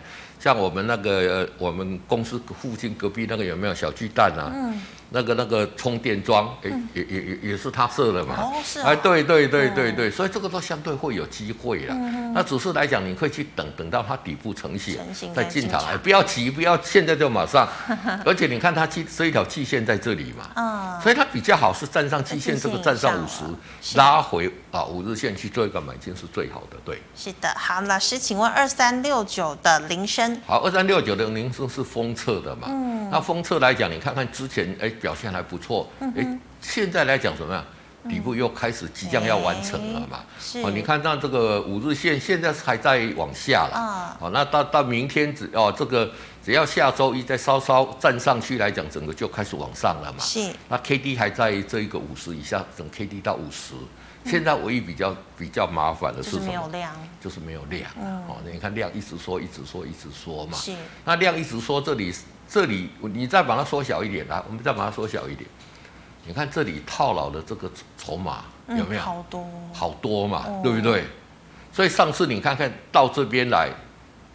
[0.47, 4.49] 像我们那个我们公司附近隔壁那个有没有小巨蛋啊？
[4.55, 8.35] 嗯那个那个充电桩，哎，也也也也是他设的嘛。
[8.37, 8.89] 哦，是啊。
[8.89, 11.95] 哎，对对对对对，所以这个都相对会有机会了。
[12.33, 14.99] 那只是来讲，你可以去等，等到它底部成型，
[15.33, 15.81] 再进场。
[15.85, 17.65] 哎，不要急，不要现在就马上。
[18.25, 20.49] 而且你看它这这一条季线在这里嘛。
[20.55, 21.01] 嗯。
[21.01, 26.77] 所以它比较好是站上季线，这个站上五十，拉回啊五日线去做一个买进是最好的。
[26.83, 27.01] 对。
[27.15, 30.37] 是的，好，老师，请问二三六九的铃声。
[30.45, 32.67] 好，二三六九的铃声是封测的嘛？
[32.69, 33.09] 嗯。
[33.09, 34.91] 那封测来讲，你看看之前，哎。
[34.99, 37.63] 表现还不错，哎，现在来讲怎么样？
[38.07, 40.19] 底部又开始即将要完成了嘛？
[40.63, 46.09] 哦，你看，那这个五日线现在还在往下了，哦，那到到明天只哦，这个
[46.41, 50.19] 只要下周一再稍稍站上去来讲，整个就开始往上了嘛。
[50.23, 53.73] 是，那 K D 还在这一个五十以下，整 K D 到五十，
[54.23, 56.41] 现在唯一比较比较麻烦的是什么？
[56.41, 57.91] 就是没有量，就是没有量。
[58.29, 60.57] 哦，你看量一直说，一直说，一直说嘛。
[60.57, 62.13] 是，那量一直说这里。
[62.49, 65.49] 这里你再把它缩小一点啊，我们再把它缩小一点。
[66.25, 69.01] 你看这里套牢的这个筹码有没有？
[69.01, 71.03] 好多，好多嘛，对不对？
[71.71, 73.69] 所以上次你看看到这边来，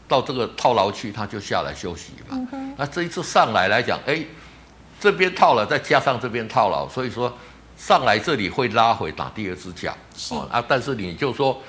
[0.06, 2.48] 到这个套牢区，它就下来休息嘛。
[2.76, 4.24] 那这一次上来来讲，哎，
[5.00, 7.32] 这边套了，再加上这边套牢，所以说
[7.76, 9.96] 上来这里会拉回打第二只脚。
[10.30, 11.60] 哦啊，但是你就说。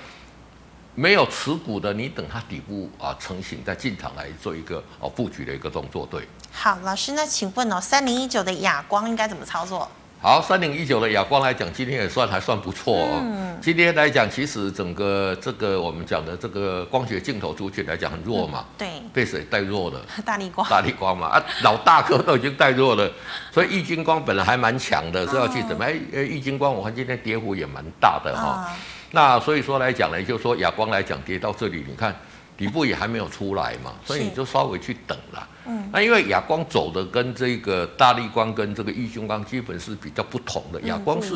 [0.95, 6.27] 没有持股的，你等它底部啊成型再进场来做一个哦布局的一个动作，对。
[6.51, 9.89] 好，老师，那请问哦，三零一九的亚光应该怎么操作？
[10.21, 13.19] 好，三零一九的亚光来讲，今天也算还算不错哦。
[13.21, 13.57] 嗯。
[13.59, 18.63] 今天来讲，其实整个这个我们讲的这个光学镜头族群来讲很弱嘛。
[18.63, 18.87] 嗯、对。
[19.11, 19.99] 被谁带弱了？
[20.23, 20.65] 大力光。
[20.69, 23.11] 大力光嘛啊，老大哥都已经带弱了，
[23.51, 25.83] 所以玉晶光本来还蛮强的，是要去怎么？
[25.83, 28.69] 哎、嗯，玉晶光我看今天跌幅也蛮大的哈。
[28.69, 28.77] 嗯
[29.15, 32.15] 那所以说来讲呢，就是说亚光来讲跌到这里，你看
[32.57, 35.47] 底部也还没有出来嘛，所以你就稍微去等了。
[35.67, 41.35] 嗯，那因为亚光走的跟这个大力光跟这个玉晶光基本是比较不同的，亚光是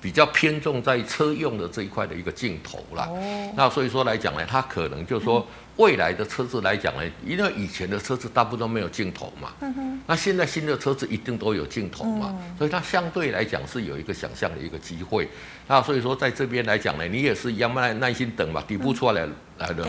[0.00, 3.06] 比较偏重在车用的这一块的一个镜头啦。
[3.10, 5.46] 哦，那所以说来讲呢，它可能就是说。
[5.78, 15.28] 未来的车子来讲呢，因为以前的车子大部分都没有镜头嘛，嗯哼，那现在新的车子一定都有镜头嘛，嗯、所以它相对来讲是有一个想象的一个机会。
[15.68, 19.24] 那所以说在这边来讲呢，你也是一样耐耐心等吧，底部出来
[19.58, 19.88] 来了，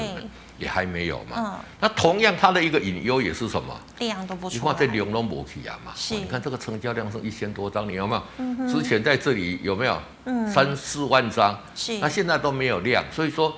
[0.59, 1.35] 也还没有嘛。
[1.37, 3.79] 嗯、那同样它的一个隐忧也是什么？
[3.99, 4.61] 量都不出来。
[4.61, 6.17] 你看这量都没起啊嘛，是、哦。
[6.21, 8.23] 你看这个成交量是一千多张，你有没有？
[8.37, 10.01] 嗯、哼之前在这里有没有？
[10.25, 11.59] 嗯，三四万张。
[11.73, 11.97] 是。
[11.99, 13.57] 那现在都没有量，所以说。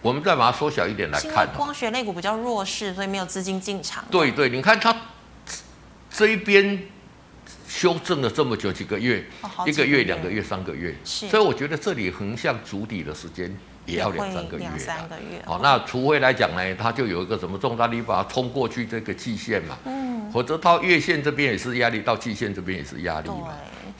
[0.00, 4.04] 我们再把它缩小一点来看，光学类股比较弱势，所以没有资金进场。
[4.10, 4.92] 对对，你看它
[6.10, 6.76] 这一边
[7.68, 14.64] 修正了这么久，几个月，哦、个月一个月、两个月、三个月，是所以我觉得这里横向筑底的时间也要两三个月。
[14.64, 15.42] 两三个月。
[15.46, 23.48] 哦，那除非来讲呢，它就有一个什么重大力把它冲过去这个季线嘛，嗯，或者到月线这边也是压力，到季线这边也是压力嘛。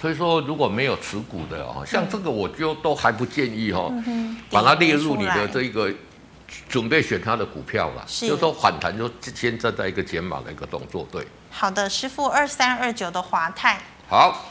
[0.01, 3.93] 所以说，如果没有持股的哦，像这个我就都还不建议哦，
[4.51, 5.93] 把它列入你的这一个
[6.69, 8.05] 准备选它的股票了。
[8.07, 11.27] 是，就是说反弹就先站在一个减码的一个动作，对。
[11.51, 13.81] 好的，师傅，二三二九的华泰。
[14.09, 14.47] 好。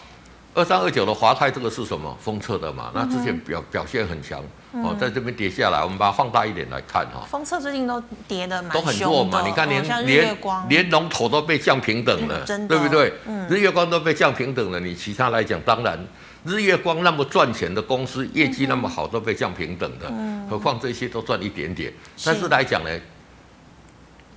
[0.54, 2.13] 二三二九的华泰这个是什么？
[2.20, 7.27] 封测的嘛，那之前表表现很强、嗯、哦，在这边跌下来，我们把它放大一点来看哈。
[7.29, 10.38] 封测最近都跌的蛮都很弱嘛，你看连、哦、连
[10.69, 13.13] 连龙头都被降平等了，嗯、对不对？
[13.27, 15.99] 嗯、日月光都被降平等了，你其他来讲，当然
[16.45, 21.91] 日月光那么赚钱的公司，业绩那么好，都被降平等的，嗯、何况这些都赚一点点。
[22.23, 22.89] 但是来讲呢，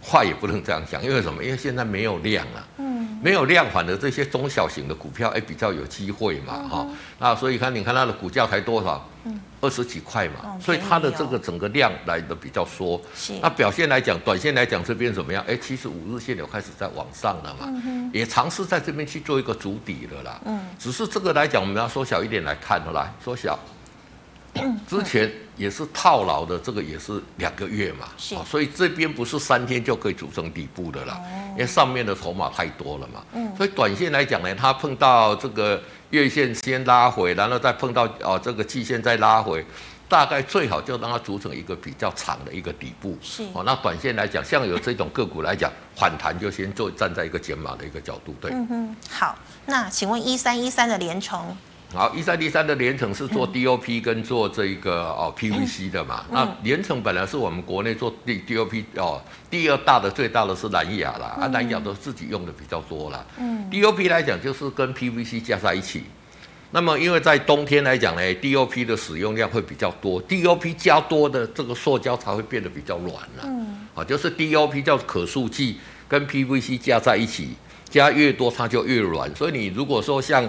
[0.03, 1.45] 话也不能这样讲，因为什么？
[1.45, 2.69] 因为现在没有量了。
[3.25, 6.95] 嗯没有量反的这些中小型的股票，哎，比较有机会嘛，哈、嗯。
[7.19, 9.09] 那所以看，你看它的股价才多少？
[9.25, 13.01] 嗯，二十几块嘛、哦，所以它的这个整个量来的比较缩。
[13.17, 13.33] 是。
[13.41, 15.43] 那表现来讲，短线来讲这边怎么样？
[15.49, 20.41] 哎，其实五日线有开始在往上了嘛，嗯、也尝试在这边去做一个筑底了啦。
[20.45, 20.61] 嗯。
[20.79, 23.59] 只是这个来讲，我们要缩小一点来看，来缩小。
[24.89, 31.21] 之前也是套牢的，这个也是两个月嘛，是，所以这边不是三天就可以组成底部的了，
[31.53, 39.65] 因为上面的筹码太多了嘛，嗯，所以短线来讲呢，它碰到这个月线先拉回，然后再碰到哦这个季线再拉回，
[40.09, 51.57] 大概最好就让它组成一个比较长的一个底部，是，哦，那短线来讲，像有这种个股来讲，反弹就先做站在一个减码的一个角度，对，嗯哼，好，那请问一三一三的联咏。
[51.95, 56.25] 好，一三一三的联成是做 DOP 跟做这个哦 PVC 的嘛？
[56.31, 63.25] 嗯、那联成本来是我们国内做 D DOP 哦，第二大的最大的是南亚啦，啊南亚都自己用的比较多啦。
[63.39, 66.03] 嗯，DOP 来讲就是跟 PVC 加在一起。
[66.73, 73.45] 那么因为在冬天来讲呢，DOP 的使用量会比较多，DOP 加多的这个塑胶才会变得比较软啦。
[73.45, 75.79] 嗯，啊，就是 DOP 叫可塑剂，
[76.09, 77.51] 跟 PVC 加在一起，
[77.89, 79.33] 加越多它就越软。
[79.37, 80.45] 所以你如果说像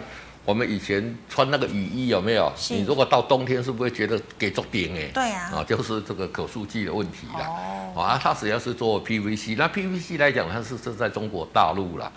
[0.45, 2.51] 我们以前穿那个雨衣有没有？
[2.69, 5.09] 你如果到冬天是不是会觉得给足顶哎？
[5.13, 5.51] 对呀。
[5.51, 7.45] 啊，就是这个可塑剂的问题了。
[7.95, 8.01] 哦。
[8.01, 12.11] 啊，它主要是做 PVC，那 PVC 来讲，它是是在中国大陆了。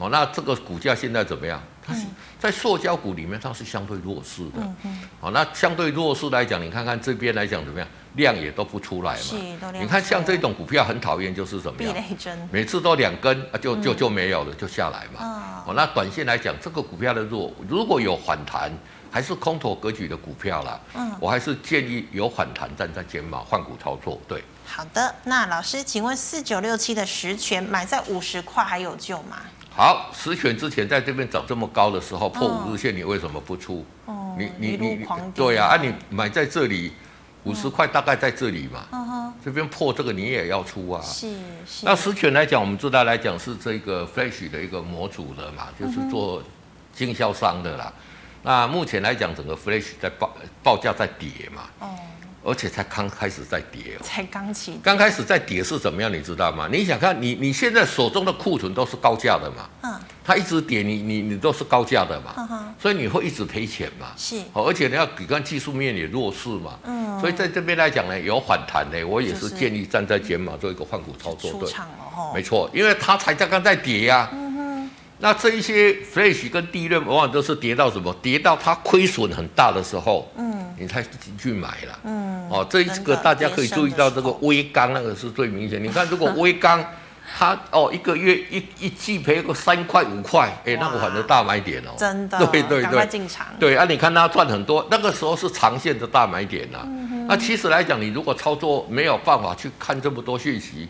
[0.00, 1.62] 哦，那这个股价现在怎么样？
[1.86, 2.06] 它是
[2.38, 4.56] 在塑胶股里面，它是相对弱势的。
[4.56, 5.00] 嗯嗯。
[5.20, 7.86] 好，那相对弱势来讲，你看看这边来讲怎么样？
[8.14, 9.70] 量也都不出来嘛。
[9.78, 11.94] 你看像这种股票很讨厌，就是怎么样？
[12.50, 15.62] 每次都两根啊，就就就没有了，就下来嘛。
[15.66, 15.74] 哦。
[15.74, 18.72] 那短线来讲，这个股票的弱，如果有反弹，
[19.10, 20.80] 还是空头格局的股票啦。
[20.94, 21.14] 嗯。
[21.20, 24.18] 我还是建议有反弹站在肩膀换股操作。
[24.26, 24.42] 对。
[24.66, 29.36] 好的，那老师，请问四九六七的实权买在五十块还有救吗？
[29.80, 33.82] 好，十銓之前在这边涨这么高的时候破五日线，你为什么不出？
[34.04, 36.92] 哦，你你你对呀，啊，你买在这里
[37.44, 41.00] 五十块，大概在这里嘛，嗯哼，这边破这个你也要出啊。
[41.00, 41.30] 是
[41.66, 41.86] 是。
[41.86, 46.42] 那十銓来讲，我们知道来讲是这个 Flash 的一个模组的嘛，就是做
[46.92, 47.90] 经销商的啦。
[48.42, 50.30] 那目前来讲，整个 Flash 在报
[50.62, 51.62] 报价在跌嘛。
[51.78, 51.88] 哦。
[52.42, 56.10] 而且才刚开始在跌，才刚起，刚开始在跌是怎么样？
[56.12, 56.66] 你知道吗？
[56.72, 59.68] 你想看，你你现在手中的库存都是高价的嘛？
[59.82, 62.32] 嗯，它一直跌，你你你都是高价的嘛？
[62.38, 64.08] 嗯哼，所以你会一直赔钱嘛？
[64.16, 66.78] 是，而且你要你看技术面也弱势嘛？
[66.84, 71.70] 嗯，所以在这边来讲呢，有反弹呢，我也是建议站在减码做一个换股操作，对，
[72.34, 74.30] 没错，因为它才刚刚在跌呀、啊。
[74.32, 74.49] 嗯哼，
[75.20, 78.14] 那这一些 Flash 跟 DRAM 往往都是跌到什么？
[78.20, 80.30] 跌到它亏损很大的时候。
[80.36, 80.58] 嗯。
[80.78, 85.84] 你才进去买了，嗯，哦，这一个大家可以注意到，这个微钢那个是最明显。
[85.84, 86.82] 你看，如果 微钢
[87.38, 96.88] 它哦一个月一一季赔个三块五块，哎，那个反正大买点哦，真的，对对对，进场，对啊，你看它赚很多，那个时候是长线的大买点呐、啊。
[97.28, 100.88] 那其实来讲，你如果操作没有办法去看这么多讯息。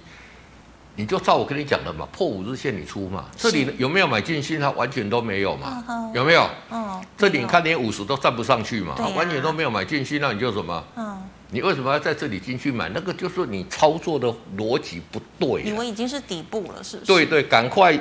[1.00, 4.70] 你就照我跟你讲的嘛，破五日线你出嘛，这里有没有买进信号？
[4.72, 5.82] 完全都没有嘛，
[6.14, 6.46] 有没有？
[6.70, 10.84] 嗯，这里你看连五十都站不上去嘛，完全都没有买进信号，你就什么？
[10.96, 12.90] 嗯，你为什么要在这里进去买？
[12.90, 15.62] 那个就是你操作的逻辑不对。
[15.62, 17.06] 以为已经是底部了，是不是？
[17.06, 17.98] 对对，赶快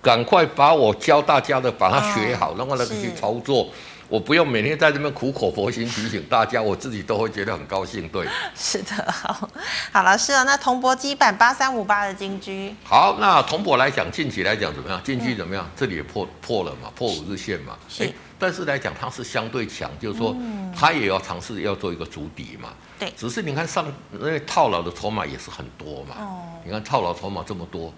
[0.00, 3.68] 赶快把我教大家的把它学好，然后那个去操作。
[4.12, 8.06] 我不用每天在这边苦口婆心提醒大家，我自己都会觉得很高兴。
[8.10, 9.48] 对，是的，好，
[9.90, 15.02] 好了，是了，那铜箔基板八三五八的金居，好，那铜箔来讲，近期来讲怎么样？
[15.02, 15.64] 近期怎么样？
[15.64, 17.74] 嗯、这里也破破了嘛，破五日线嘛。
[17.88, 20.36] 是、欸，但是来讲它是相对强，就是说
[20.76, 22.68] 它也要尝试要做一个主底嘛。
[22.98, 26.16] 对、嗯，只是你看上那个套牢的筹码也是很多嘛。
[26.18, 27.90] 哦，你看套牢筹码这么多，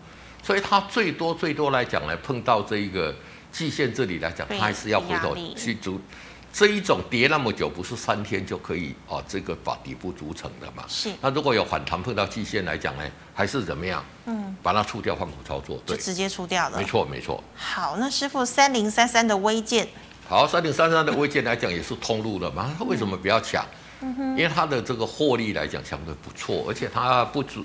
[0.45, 3.13] 所以它最多最多来讲来碰到这一个。
[3.55, 6.01] 季线这里来讲，它还是要回头去逐，
[6.53, 10.85] 这一种跌那么久，不是三天就可以啊，这个把底部组成的嘛。
[10.89, 11.09] 是。
[11.21, 14.05] 那如果有反弹碰到季线来讲呢，还是怎么样？
[14.27, 16.79] 嗯，把它出掉换股操作，对，就直接出掉了。
[16.79, 17.41] 没错，没错。
[17.55, 19.87] 好，那师傅三零三三的微健，
[20.29, 23.65] 好，三零三三的微健来讲也是通路的嘛，它为什么比较强？
[24.01, 27.61] 嗯哼，因为它的这个获利来讲相对不错，而且它不止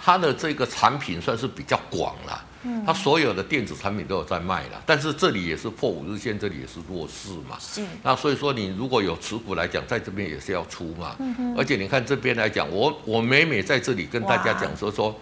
[0.00, 2.44] 它的这个产品算是比较广了。
[2.64, 7.56] 嗯，它所有的电子产品都有在卖了，但是这里也是破五日线，这里也是弱势嘛。
[7.58, 7.82] 是。
[8.02, 11.16] 那所以说，你如果有持股来讲，在这边也是要出嘛。
[11.18, 11.54] 嗯哼。
[11.56, 15.18] 而且你看这边来讲，我我每每在这里跟大家讲说说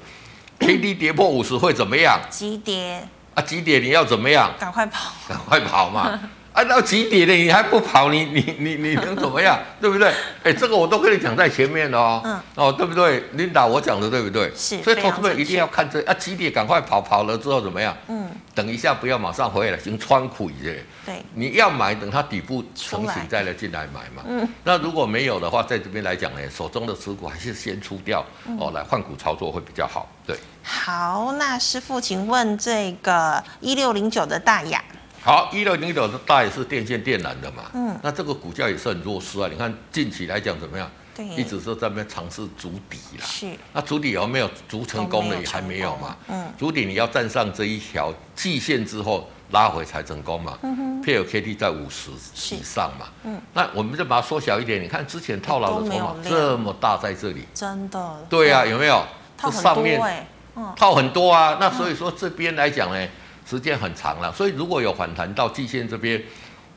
[0.58, 2.20] ，K D 跌破五十会怎么样？
[2.30, 3.06] 急跌。
[3.34, 4.52] 啊，急跌你要怎么样？
[4.58, 5.12] 赶快跑。
[5.28, 6.18] 赶快跑嘛。
[6.52, 9.58] 按到几点了，你还不跑，你你你你能怎么样？
[9.80, 10.12] 对不对？
[10.42, 12.22] 哎，这个我都跟你讲在前面了哦。
[12.24, 12.40] 嗯。
[12.56, 14.50] 哦，对不对，Linda，我讲的对不对？
[14.54, 14.82] 是。
[14.82, 17.96] 所以投资者一定要看这啊，几点赶快跑，跑了之后怎么样？
[18.08, 18.28] 嗯。
[18.52, 20.84] 等一下不要马上回来，先穿苦耶。
[21.06, 24.22] 对，你要买，等它底部成型再来进来买嘛。
[24.26, 30.10] 嗯，那如果没有的话，在这边来讲呢，手中的持股还是先出掉，嗯、哦，来换股操作会比较好。
[30.26, 34.84] 对，好，那师傅，请问这个一六零九的大亚，
[35.22, 37.64] 好，一六零九的大也是电线电缆的嘛？
[37.74, 39.48] 嗯，那这个股价也是很弱势啊。
[39.50, 40.90] 你看近期来讲怎么样？
[41.36, 43.46] 一直是在那边尝试筑底啦，是。
[43.74, 46.16] 那筑底有没有筑成功的也还没有嘛？
[46.28, 46.50] 嗯。
[46.58, 50.58] 筑底你要站上这一条季线之后拉回才成功嘛？
[50.62, 51.02] 嗯哼。
[51.02, 52.10] 配合 K D 在五十
[52.54, 53.06] 以上嘛？
[53.24, 53.38] 嗯。
[53.52, 58.26] 那我们就把它缩小一点，你看之前套牢的筹码这么大在这里，真的。
[58.30, 59.04] 对啊，有没有？
[59.36, 60.26] 套很多哎。
[60.56, 60.72] 嗯。
[60.74, 63.08] 套很多啊，那所以说这边来讲呢，
[63.50, 66.22] 时间很长了，所以如果有反弹到季线这边。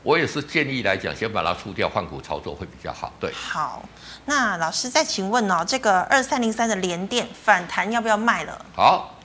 [0.02, 3.10] 我也是建议来讲，先把它出掉，换股操作会比较好。
[3.18, 3.82] 对，好，
[4.26, 8.66] 那老师再请问哦，这个二三零三的连电反弹要不要卖了？
[8.76, 9.18] 好，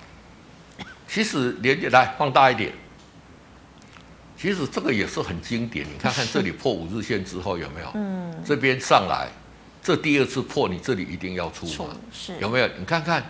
[1.05, 2.71] 其实连电来放大一点，
[4.37, 5.85] 其实这个也是很经典。
[5.85, 7.91] 你看看这里破五日线之后有没有？
[7.95, 9.27] 嗯，这边上来，
[9.83, 11.89] 这第二次破，你这里一定要出嘛？
[12.09, 12.67] 是，有没有？
[12.77, 13.21] 你看看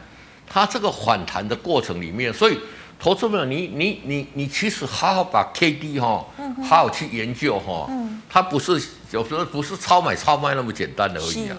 [0.46, 2.60] 它这个反弹的过程里面，所以。
[3.00, 6.26] 投资朋友，你你你你其实好好把 K D 哈，
[6.62, 8.74] 好好去研究哈，嗯、它不是
[9.12, 11.56] 有时候不是超买超卖那么简单的而已啊。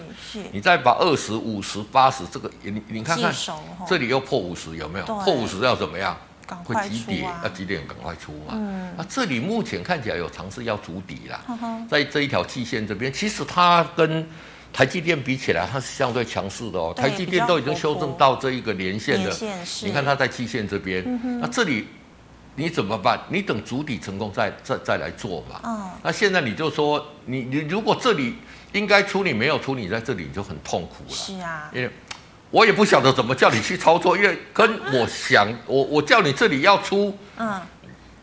[0.51, 3.33] 你再把二十五十八十这个，你你看看，
[3.87, 5.05] 这里又破五十有没有？
[5.05, 6.15] 破五十要怎么样？
[6.63, 8.51] 会急跌，要急跌赶快出嘛。
[8.51, 14.29] 嗯、啊，这里目前看起来有尝试要筑底啦，呵呵在这一条季线这边，其实它跟。
[14.73, 16.93] 台积电比起来，它是相对强势的哦。
[16.95, 19.35] 台积电都已经修正到这一个连线了，
[19.83, 21.87] 你看它在季线这边，嗯、那这里
[22.55, 23.19] 你怎么办？
[23.29, 25.61] 你等主底成功再再再来做吧。
[25.63, 28.35] 嗯、那现在你就说，你你如果这里
[28.71, 31.13] 应该出，你没有出，你在这里你就很痛苦了。
[31.13, 31.89] 是啊，因为
[32.49, 37.61] 我也不晓得怎么叫你去操作，因为跟我想，我我叫你这里要出，嗯。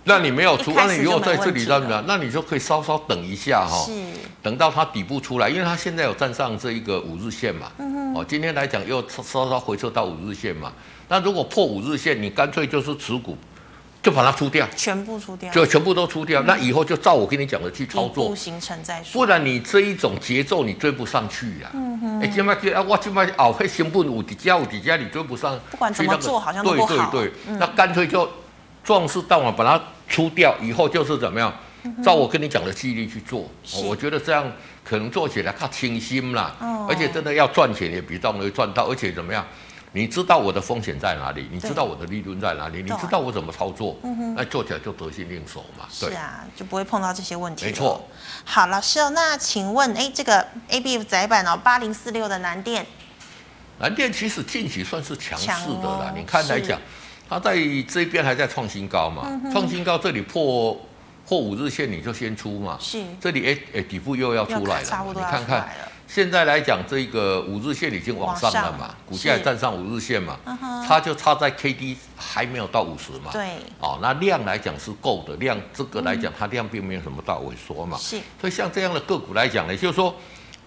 [0.09, 2.03] 那你没有出，那你如果在这里怎么样？
[2.09, 3.93] 那你就可以稍稍等一下哈，是
[4.43, 7.71] 等到它底部出来，因为它现在有站上这一个五日线嘛。
[7.79, 8.15] 嗯哼。
[8.15, 10.73] 哦，今天来讲又稍稍回撤到五日线嘛。
[11.09, 13.37] 那如果破五日线，你干脆就是持股，
[14.03, 16.43] 就把它出掉，全部出掉，就全部都出掉。
[16.43, 19.13] 嗯、那以后就照我跟你讲的去操作，形成再说。
[19.13, 21.71] 不然你这一种节奏你追不上去呀。
[21.75, 22.21] 嗯哼。
[22.21, 25.59] 哎，今麦就啊，我今麦熬黑成本五底加五底加，你追不上。
[25.71, 27.11] 不管怎么做，好像都不好。
[27.11, 28.29] 对对对，嗯、那干脆就
[28.85, 29.81] 壮士断腕把它。
[30.11, 31.53] 出掉以后就是怎么样？
[32.03, 33.47] 照我跟你讲的纪律去做，
[33.85, 34.51] 我觉得这样
[34.83, 36.57] 可能做起来较清新啦。
[36.61, 39.45] 哦、而且真的要赚钱也比较容易赚到，而且怎么样？
[39.93, 41.47] 你知道我的风险在哪里？
[41.53, 42.83] 你知道我的利润在哪里？
[42.83, 43.99] 你知道我怎么操作？
[44.35, 45.85] 那做起来就得心应手嘛。
[46.01, 47.67] 对是啊，就不会碰到这些问题。
[47.67, 48.03] 没错。
[48.47, 52.87] 好，老师哦，那请问，哎，这个 A B F 窄板哦，八零四六的南电，
[53.79, 56.11] 南电其实近期算是强势的啦。
[56.11, 56.81] 哦、你看来讲。
[57.29, 57.57] 它在
[57.87, 59.29] 这边还在创新高嘛？
[59.53, 60.81] 创新高这里破
[61.27, 62.79] 破五日线，你就先出嘛。
[62.81, 63.03] 是。
[63.21, 65.69] 这里哎哎底部又要出来了，差不多了，你看看，
[66.07, 70.39] 现在来讲这个五日线已经往上了嘛，股价也站上五日线嘛，
[70.89, 73.31] 它是就差在 K D 还没有到五十嘛。
[73.31, 73.57] 对。
[73.79, 77.99] 哦，那量来讲是够的，量这个来讲它量并没有什么大萎缩嘛。
[77.99, 78.19] 是。
[78.41, 80.15] 所以像这样的个股来讲呢，就是说。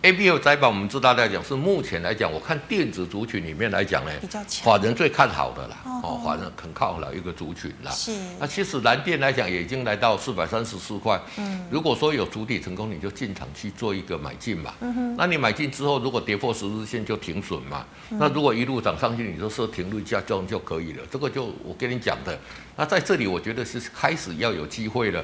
[0.04, 7.92] A B F 载板，我们知道来讲是目前来讲，我看电子族群里面来讲呢，比较强，法人最看好的啦，哦，法人很看好的一个族群啦。
[7.92, 8.12] 是。
[8.40, 11.22] 那其实蓝电来讲也已经来到四百三十四块。
[11.38, 11.68] 嗯。
[11.70, 14.74] 如果说有主体成功，你就进场去做一个买进嘛。
[14.80, 15.16] 嗯哼。
[15.16, 17.86] 那你买进之后，如果跌破十日线就停损嘛。
[18.10, 18.18] 嗯。
[18.20, 21.04] 那如果一路涨上去，你就设停利价这样就可以了。
[21.12, 22.36] 这个就我跟你讲的。
[22.76, 25.24] 那在这里，我觉得是开始要有机会了。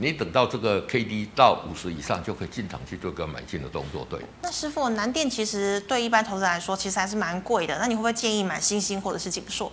[0.00, 4.06] 你等到这个 K D 到五十以上，就可以进场去做个买进的动作。
[4.08, 7.76] 对，那师傅，南电其实对一般投资来说，其实还是蛮贵的。
[7.80, 9.70] 那你会不会建议买星星或者是锦硕？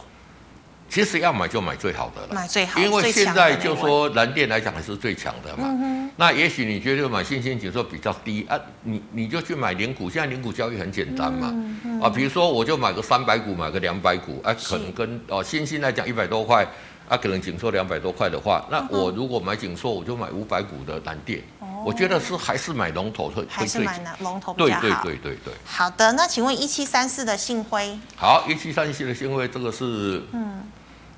[0.87, 5.63] 其实要买就买最好的了，买最好，因为现在就说蓝电来讲还是最强的嘛。
[5.67, 10.09] 嗯、哼那也许你觉得买新兴、景硕比较低啊，你你就去买零股。
[10.09, 16.67] 现在零股交易很简单嘛，嗯嗯、啊，比如说我就买个三百股，买个两百股，哎、啊，可能跟哦新兴来讲一百多块。
[17.07, 21.41] 啊，可能紧缩两百多块的话，那我如果买紧缩，我就买五百股的蓝电。
[21.59, 24.81] 哦，我觉得是还是买龙头会还是买龙头比较好。
[24.81, 25.53] 对对对对对。
[25.63, 27.97] 好的，那请问一七三四的信辉？
[28.15, 30.63] 好，一七三四的信辉，这个是嗯，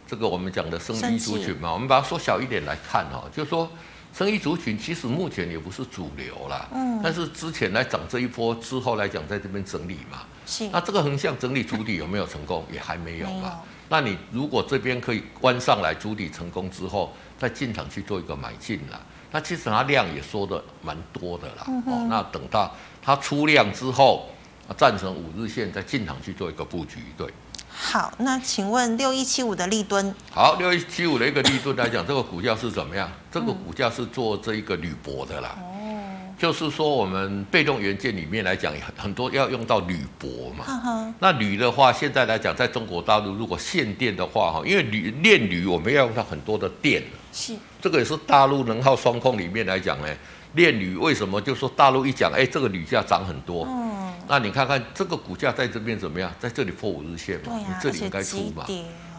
[0.05, 3.69] 这个我们讲的生机族群嘛，我们把它缩小一点来看哦，就是说
[4.17, 10.67] 生意族群其实目前也不是主流啦，嗯，但是之前来涨这一波之后来讲，在这边整理嘛，是。
[10.69, 12.65] 那这个横向整理主底有没有成功？
[12.73, 13.59] 也还没有嘛。
[13.89, 18.99] 那你如果这边可以关上来主底成功之后，再进场去做一个买进啦。
[19.31, 21.65] 那其实它量也说的蛮多的啦。
[21.67, 24.29] 嗯、哦，那等到它出量之后，
[24.75, 27.31] 站成五日线再进场去做一个布局，对。
[27.69, 33.07] 好，那请问六一七五的立敦，好，六一七五的一个立敦来讲，这个股价是怎么样？
[33.39, 35.55] 这个股价是做这一个铝箔的啦。
[35.59, 41.13] 哦，就是说我们被动元件里面来讲，很多要用到铝箔嘛。
[41.19, 47.03] 那铝的话，现在来讲，在中国大陆如果限电的话，哈，因为铝炼铝，我们要用到很多的电。
[47.31, 50.07] 是，这个也是大陆能耗双控里面来讲呢。
[50.53, 51.39] 炼铝为什么？
[51.39, 53.67] 就说大陆一讲，哎，这个铝价涨很多。
[53.69, 56.33] 嗯，那你看看这个股价在这边怎么样？
[56.39, 58.65] 在这里破五日线嘛，啊、你这里应该出嘛。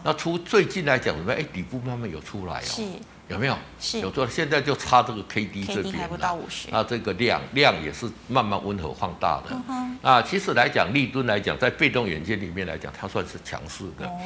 [0.03, 1.39] 那出最近来讲怎么样？
[1.39, 2.63] 哎，底部慢慢有出来哦。
[2.65, 2.83] 是。
[3.29, 3.57] 有没有？
[3.79, 3.99] 是。
[3.99, 6.09] 有做，现在就差这个 K D 这边。
[6.09, 6.39] 了。
[6.71, 9.55] 那这个量量也是慢慢温和放大的。
[10.01, 14.05] 啊，其实来讲，立顿来讲，在被动元件里面来讲，它算是强势的。
[14.05, 14.19] 哦。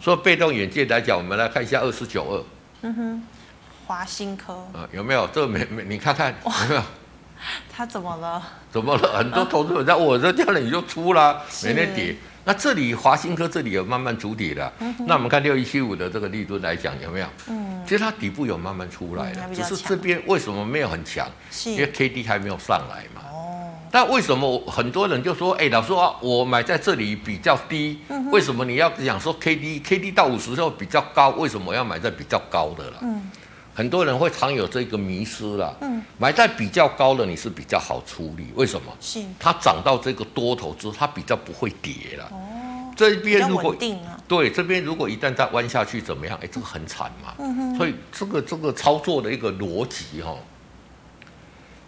[0.00, 2.44] 所以被动元件来讲，我们来看一下二四九二。
[2.82, 3.22] 嗯哼。
[3.86, 5.26] 华新科啊，有没有？
[5.28, 6.82] 这没没，你看看有没有？
[7.74, 8.42] 他怎么了？
[8.70, 9.18] 怎么了？
[9.18, 12.16] 很多投资者在我这掉了你就出了，每天跌。
[12.44, 14.72] 那这里华新科这里有慢慢筑底了。
[14.78, 17.26] 嗯、那我们看六一七五的这个利润来讲有没有？
[17.48, 21.28] 嗯，其实它底部有慢慢出来了，嗯、只是这边为什么没有很强？
[21.50, 23.20] 是因为 K D 还没有上来嘛。
[23.30, 23.68] 哦。
[23.90, 31.28] 但为什么很多人就说，哎，老师啊，我买在这里比较低，嗯、为什么你要讲说 K D K D 到五十之后比较高？
[31.30, 32.98] 为什么要买在比较高的了？
[33.02, 33.30] 嗯。
[33.78, 38.92] 很多人会常有这个迷失啦，嗯，买在比较高的你是比较好处理，为什么？
[39.00, 42.24] 是它涨到这个多头之后，它比较不会跌了。
[42.32, 46.36] 哦，这边如果定啊，对，这边如果一旦再弯下去怎么样？
[46.42, 47.34] 哎，这个很惨嘛。
[47.38, 50.34] 嗯哼，所以这个这个操作的一个逻辑哈。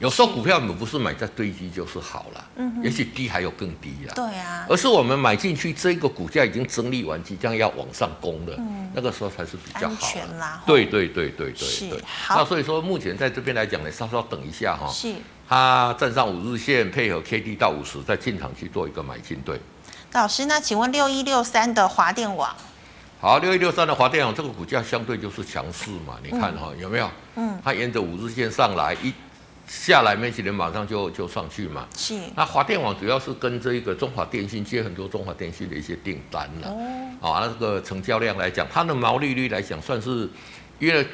[0.01, 10.62] 有时候股票我们不是买在堆积就是好了，嗯，也许低还有更低了，对啊，而是我们买进去这个股价已经整理完，即将要往上攻了，嗯，那个时候才是比较好啦。
[10.66, 12.36] 对对对对对对，好。
[12.38, 15.14] 那所以说目前在这边来讲呢，稍稍等一下哈，是，
[15.46, 19.38] 它站上五日线，配合 K D 到五十，再进场去做一个买进。
[19.44, 19.61] 对，
[20.12, 22.57] 老师，那请问六一六三的华电网，
[23.20, 27.11] 好，六一六三的华电网这个股价相对就是强势嘛，你看哈，有没有？
[27.36, 29.12] 嗯，它沿着五日线上来一。
[29.70, 31.86] 下来没几年，马上就就上去嘛。
[31.96, 32.18] 是。
[32.34, 36.68] 那华电网主要是跟这一个中华电信接很多中华电信的一些订单了。
[37.20, 37.30] 哦。
[37.30, 40.28] 啊，那这个成交量来讲，它的毛利率来讲，算是
[40.80, 41.06] 因为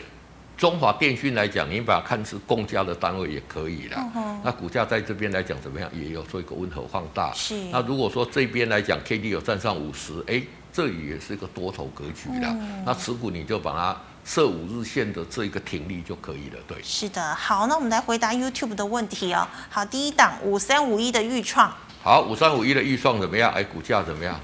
[0.56, 4.12] 中华电信来讲，你把它看是公家的单位也可以了。
[4.16, 5.90] 嗯、那股价在这边来讲怎么样？
[5.94, 7.30] 也有做一个温和放大。
[7.34, 7.54] 是。
[7.70, 10.42] 那如果说这边来讲，K D 有站上五十，哎，
[10.72, 12.48] 这也是一个多头格局了。
[12.48, 14.00] 嗯、那持股你就把它。
[14.26, 16.76] 设五日线的这一个停力就可以了，对。
[16.82, 19.46] 是的，好，那我们来回答 YouTube 的问题哦。
[19.70, 21.72] 好，第一档五三五一的预创，
[22.02, 23.52] 好，五三五一的预创怎么样？
[23.52, 24.40] 哎，股价怎么样？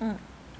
[0.00, 0.16] 嗯，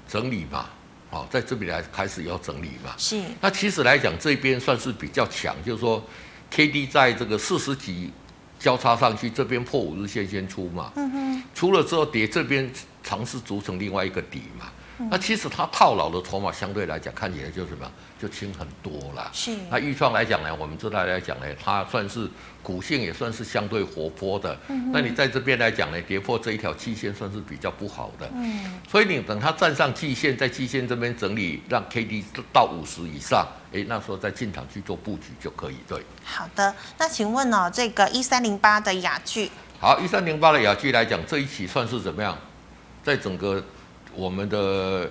[0.07, 0.69] 整理嘛，
[1.11, 2.93] 好，在这边来开始要整理嘛。
[2.97, 3.21] 是。
[3.41, 6.01] 那其实来讲，这边算是比较强，就是说
[6.49, 8.09] ，K D 在这个四十几
[8.57, 10.93] 交叉上去，这边破五日线先出嘛。
[10.95, 11.43] 嗯哼。
[11.53, 12.71] 出了之后跌，这边
[13.03, 14.71] 尝试组成另外一个底嘛。
[15.09, 17.91] 那其实它套牢的筹码相对来讲看起来就什么，
[18.21, 19.29] 就轻很多了。
[19.33, 19.55] 是。
[19.69, 22.29] 那钰创来讲呢，我们知道来讲呢，它算是
[22.61, 24.57] 股性也算是相对活泼的。
[24.67, 24.91] 嗯。
[24.93, 28.29] 那你在这边来讲呢，跌破这一条季线算是比较不好的。
[28.35, 28.79] 嗯。
[28.87, 32.23] 所以你等它站上季线，在季线这边整理，让 K D
[32.53, 35.77] 到五十以上，哎，那时候再进场去做布局就可以。
[35.87, 36.03] 对。
[36.23, 39.49] 好的，那请问呢、哦，这个一三零八的雅聚。
[39.79, 42.37] 好，一三零八的雅聚来讲，这一期算是怎么样？
[43.03, 43.61] 在整个
[44.15, 45.09] 我们的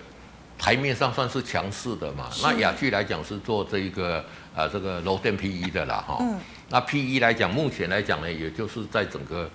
[0.59, 2.29] 台面上算是强势的嘛？
[2.43, 4.25] 那雅居来讲是做这一个
[4.55, 6.19] 呃这个楼电 PE 的啦哈。
[6.21, 6.39] 嗯。
[6.69, 9.51] 那 PE 来讲，目前来讲呢，也就是在整个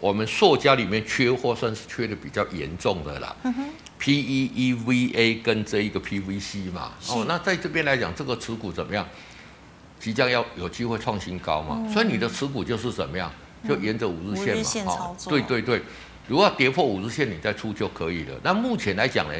[0.00, 3.36] 我们塑胶里面缺货，算是缺的比较严重的啦。
[3.42, 3.68] 嗯哼。
[3.98, 6.92] PE、EVA 跟这一个 PVC 嘛。
[7.00, 7.24] 是哦。
[7.28, 9.06] 那在这边来讲，这个持股怎么样？
[10.00, 11.76] 即将要有机会创新高嘛？
[11.78, 13.30] 嗯、所以你的持股就是怎么样？
[13.68, 14.54] 就沿着五日线嘛。
[14.54, 15.30] 五日线操作。
[15.30, 15.82] 对对对。
[16.28, 18.40] 如果跌破五日线，你再出就可以了。
[18.42, 19.34] 那目前来讲呢，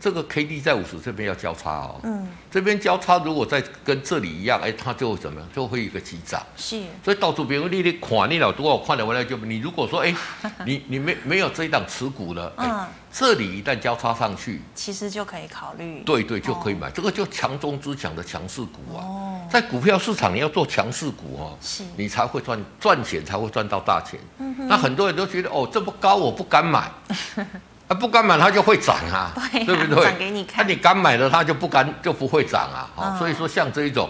[0.00, 2.00] 这个 K D 在五十这边要交叉哦。
[2.04, 2.28] 嗯。
[2.50, 5.48] 这边交叉，如果再跟这里一样，哎，它就会怎么样？
[5.54, 6.40] 就会一个急涨。
[6.56, 6.82] 是。
[7.04, 10.14] 所以到处别人你你看，你老多我看了回来就你如果说哎，
[10.64, 12.86] 你你没没有这一档持股了，嗯。
[13.10, 16.02] 这里一旦交叉上去，其实就可以考虑。
[16.04, 16.88] 对对，就可以买。
[16.88, 19.00] 哦、这个就强中之强的强势股啊。
[19.02, 19.40] 哦。
[19.50, 21.82] 在股票市场，你要做强势股哦，是。
[21.96, 24.20] 你才会赚赚钱，才会赚到大钱。
[24.38, 24.54] 嗯。
[24.68, 26.90] 那很多人都觉得哦，这么高我不敢买，
[27.88, 30.04] 啊不敢买它就会涨啊， 对，啊、对不对？
[30.04, 30.64] 涨给你看。
[30.66, 33.16] 那、啊、你敢买了它就不敢就不会涨啊。
[33.18, 34.08] 所以说像这一种，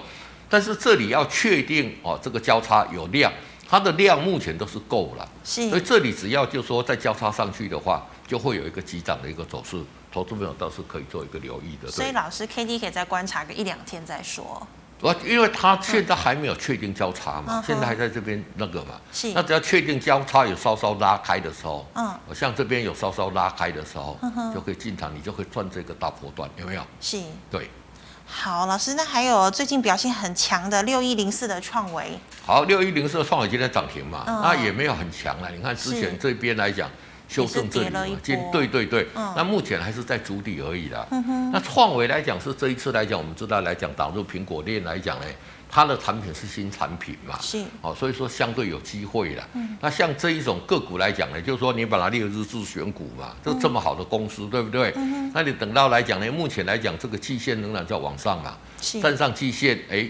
[0.51, 3.33] 但是这里要确定哦，这个交叉有量，
[3.68, 5.29] 它的量目前都是够了。
[5.43, 5.70] 是。
[5.70, 8.07] 所以这里只要就说再交叉上去的话。
[8.29, 11.91] 就会有一个急涨的一个走势，投资朋友倒是可以做一个留意的。
[11.91, 14.68] 所以老师，K D 可以再观察个一两天再说。
[15.01, 19.32] 我因为它现在还没有确定交叉嘛，嗯、现在还在这边那个嘛，是。
[19.32, 26.82] 那只要确定交叉有稍稍拉开的时候，嗯，像这边有稍稍拉开的时候，嗯、就可以进场，你就可以赚这个大波段，有没有？
[27.01, 27.20] 是。
[27.51, 27.70] 对。
[28.26, 32.18] 好，老师，那还有最近表现很强的六一零四的创维。
[32.44, 35.51] 好，六一零四的创维今天涨停嘛，嗯、那也没有很强了。
[35.51, 36.90] 你看之前这边来讲。
[37.29, 41.07] 修正这里嘛，今对对对，嗯、那目前还是在筑底而已啦。
[41.11, 45.26] 嗯、那创维来讲是这一次来讲，我们知道来讲导入苹果链来讲呢，
[45.68, 47.62] 它的产品是新产品嘛，是。
[47.83, 49.47] 哦，所以说相对有机会啦。
[49.53, 54.93] 嗯、那像这一种个股来讲呢，就是说你把它列入日自选股嘛，就这么好的公司，嗯、对不对？
[54.97, 59.03] 嗯、那你等到来讲呢，目前来讲这个季线仍然在往上嘛，是。
[59.03, 60.09] 站上季线，哎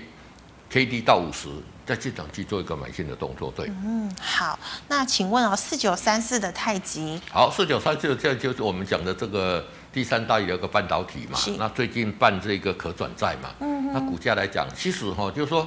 [0.71, 1.49] ，K D 到五十。
[1.89, 3.67] 在进场去做一个买进的动作，对。
[3.83, 4.59] 嗯，好，
[4.89, 7.19] 那请问哦，四九三四的太极。
[7.33, 11.39] 好，四九三四这就是我们讲的这个第三代有一个半导体嘛。
[11.59, 13.49] 那最近办这个可转债嘛。
[13.61, 15.67] 嗯那股价来讲，其实哈、哦，就是说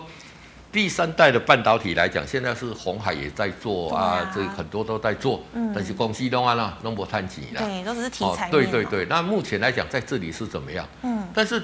[0.72, 5.42] 第三代的半导体来讲，现在是红海也在做啊，啊这很多都在做。
[5.54, 5.74] 嗯。
[5.74, 7.62] 但是公司都啊啦，弄不太急了。
[7.66, 8.50] 对，都只是题材、哦。
[8.52, 10.88] 对对对，那目前来讲，在这里是怎么样？
[11.02, 11.28] 嗯。
[11.34, 11.64] 但是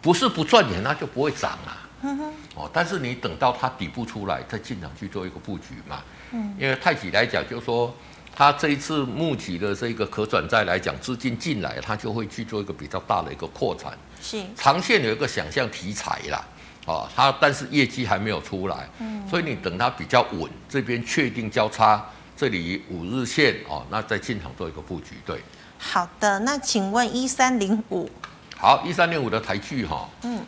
[0.00, 1.76] 不是不赚钱，那就不会涨啊。
[2.02, 6.02] 嗯哼，哦，但是你等到它底部出来，再进场去做一个布局嘛。
[6.32, 7.94] 嗯，因为太极来讲，就是说
[8.34, 13.96] 它这一次募集的这个可转债来讲，资金进来，它就会去做一个比较大的一个扩产。
[14.20, 16.44] 是，长线有一个想象题材啦，
[16.86, 22.04] 哦，它但是业绩还没有出来，嗯，所以你等它比较稳，这边确定交叉，
[22.36, 25.14] 这里五日线哦，那再进场做一个布局。
[25.24, 25.40] 对，
[25.78, 28.10] 好的，那请问一三零五，
[28.56, 30.40] 好，一三零五的台剧哈，嗯。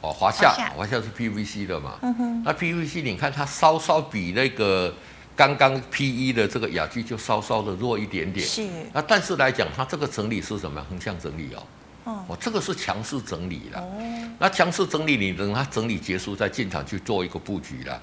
[0.00, 1.98] 哦，华夏，华夏是 PVC 的嘛？
[2.44, 4.94] 那 PVC 你看它稍稍比那个
[5.36, 8.46] 刚刚 PE 的这个雅居就稍稍的弱一点点。
[8.46, 8.66] 是。
[8.92, 10.84] 那但是来讲，它这个整理是什么？
[10.88, 11.62] 横向整理哦。
[12.04, 13.80] 哦，这个是强势整理了。
[13.80, 14.02] 哦，
[14.38, 18.00] 那强势整理，你等它整理结束再进场去做一个布局了。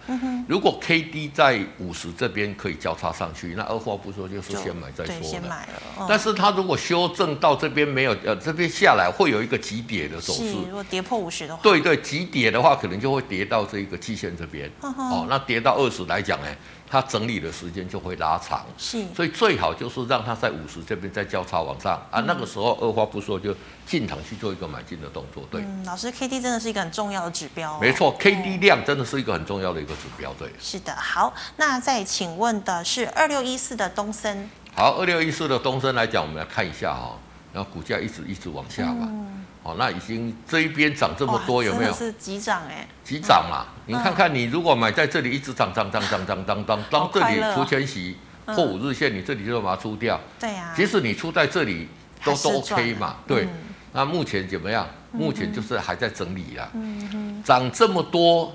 [0.48, 5.24] 如果 K D 在五十这边可以交叉上去，那二话不说就是先买再说了。
[5.24, 5.74] 先买了。
[5.98, 10.54] 哦，但是它如果修正到这边没有，呃，这边下来会有一个急跌的走势。
[10.54, 11.62] 如果跌破五十的话。
[11.64, 14.70] 对对，急跌的话可能就会跌到这个季线这边。
[14.82, 16.48] 哦，哦，那跌到二十来讲呢？
[16.90, 23.54] 它整理的时间就会拉长，是，所以最好就是让它在五十这边再交叉往上啊，那个时候二话不说就
[23.86, 25.44] 进场去做一个买进的动作。
[25.52, 27.80] 对，嗯，老师，K D 真的是一个很重要的指标哦。
[27.82, 30.34] 没错，K D 量真的是一个很重要的一个指标。
[30.40, 30.96] 对，是的。
[30.96, 34.50] 好，那再请问的是二六一四的东森。
[34.74, 37.18] 好，二六一四的东森来讲，我们来看一下哈，
[37.52, 39.08] 然后股价一直一直往下嘛。
[39.10, 41.94] 嗯哦，那已经这一边涨这么多，有没有？
[41.94, 43.66] 是急涨哎，急涨嘛！
[43.86, 48.16] 你看看，你如果买在这里，一直涨涨涨涨涨涨涨，当这里除权息
[48.46, 50.18] 破五日线，你这里就把它出掉。
[50.40, 50.72] 对呀。
[50.74, 51.90] 即使你出在这里，
[52.24, 53.18] 都都 OK 嘛。
[53.28, 53.46] 对。
[53.92, 54.88] 那目前怎么样？
[55.12, 56.70] 目前就是还在整理啦。
[56.74, 57.44] 嗯哼。
[57.44, 58.54] 涨这么多，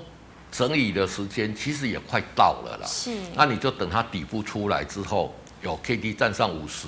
[0.51, 2.87] 整理的时间其实也快到了啦。
[2.87, 3.11] 是。
[3.35, 6.87] 那你就等它底部出来之后，有 K D 站上五十，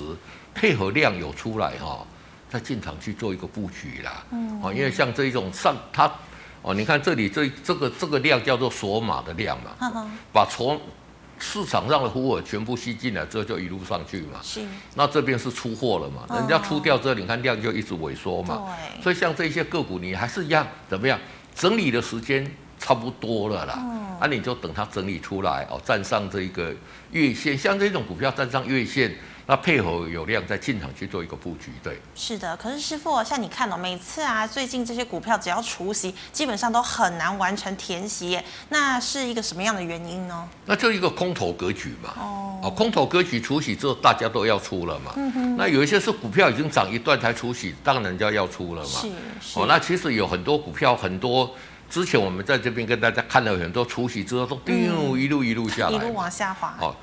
[0.56, 2.04] 配合量有出来哈。
[2.56, 6.10] 再进场去做一个布局啦，嗯，哦，因为像这一种上它，
[6.62, 10.80] 哦，你看这里这这个这个量叫做索码的量嘛，呵呵把从
[11.38, 21.20] 市场上的呼尔全部吸进来之后就一路上去嘛，是，那这边是出货了嘛，哦、人家出掉之后，你看量就一直萎缩嘛，对，所以像这些个股你还是一样怎么样，
[21.54, 22.50] 整理的时间
[22.80, 26.74] 差不多了啦，嗯、啊，你就等它整理出来哦，站上这一个
[27.12, 29.14] 月线，像这种股票站上月线。
[29.48, 32.00] 那配合有量再进场去做一个布局，对。
[32.16, 40.50] 是的，可是师傅，像你看哦，每次啊，最近这些股票只要除息，基本上都很难完成填息耶，那是一个什么样的原因呢？
[40.66, 42.14] 那就一个空头格局嘛。
[42.18, 42.74] 哦。
[42.76, 45.12] 空头格局除息之后，大家都要出了嘛。
[45.16, 45.58] 嗯哼。
[45.58, 48.90] 那有一些是股票已经涨一段才除息，当然就要出了嘛。
[48.90, 49.60] 是是。
[49.60, 51.54] 哦，那其实有很多股票，很多
[51.88, 56.76] 之前我们在这边跟大家看了很多除息之后都丢一路一路下来，一路往下滑。
[56.82, 56.96] 哦。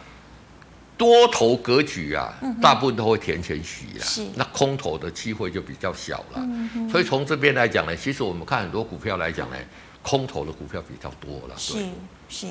[0.97, 6.37] 多头格局啊，大部分都会填权息啊，是那空头的机会就比较小了。
[6.37, 9.57] 嗯、哼所以从这边来讲呢，其实我们看很多股票来讲呢，
[10.03, 11.55] 空头的股票比较多了。
[11.57, 11.89] 是
[12.29, 12.47] 是，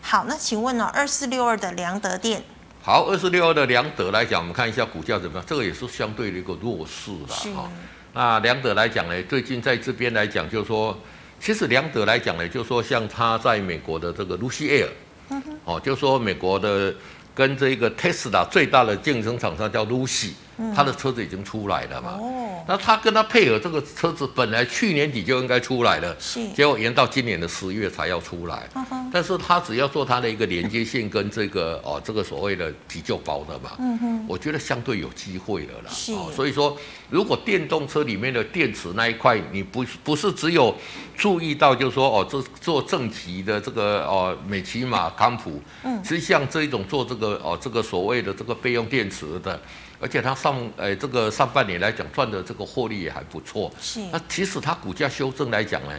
[0.00, 2.44] 好，那请问呢、哦，二四六二的良德电？
[2.80, 5.44] 好，二四六二的良德来讲，我们看一下股价怎么样？
[5.44, 7.68] 这个也是相对的一个弱势了哈。
[8.12, 10.96] 那良德来讲呢，最近在这边来讲，就是说，
[11.40, 14.88] 其实良德来讲呢，就是说像他在美国的这个 Lucid Air，
[15.30, 16.94] 嗯哼，哦，就是说美国的。
[17.36, 20.30] 跟这个特斯拉最大的竞争厂商叫 Lucy
[20.74, 22.18] 它的车子已经出来了嘛？
[22.20, 28.68] 哦，那他跟他配合这个车子，本来去年底就应该出来了，是，结果延到今年的十月才要出来。
[28.74, 35.90] 嗯，但是他只要做他的一个连接线跟这个哦，这个所谓的急救包的嘛，嗯哼，我觉得相对有机会了啦。
[35.90, 36.76] 是，哦，所以说
[37.10, 40.74] 如果电动车里面的电池那一块，你不不是只有
[41.16, 49.60] 注意到，就是说哦，这做正极的这个哦，美骑马、康普，嗯，其实像这一种做这个哦，这个所谓的这个备用电池的。
[50.00, 53.72] 而且它上，诶、欸，这个上半年来讲赚的这个获利也还不错。
[53.80, 54.00] 是。
[54.12, 55.92] 那其实它股价修正来讲呢，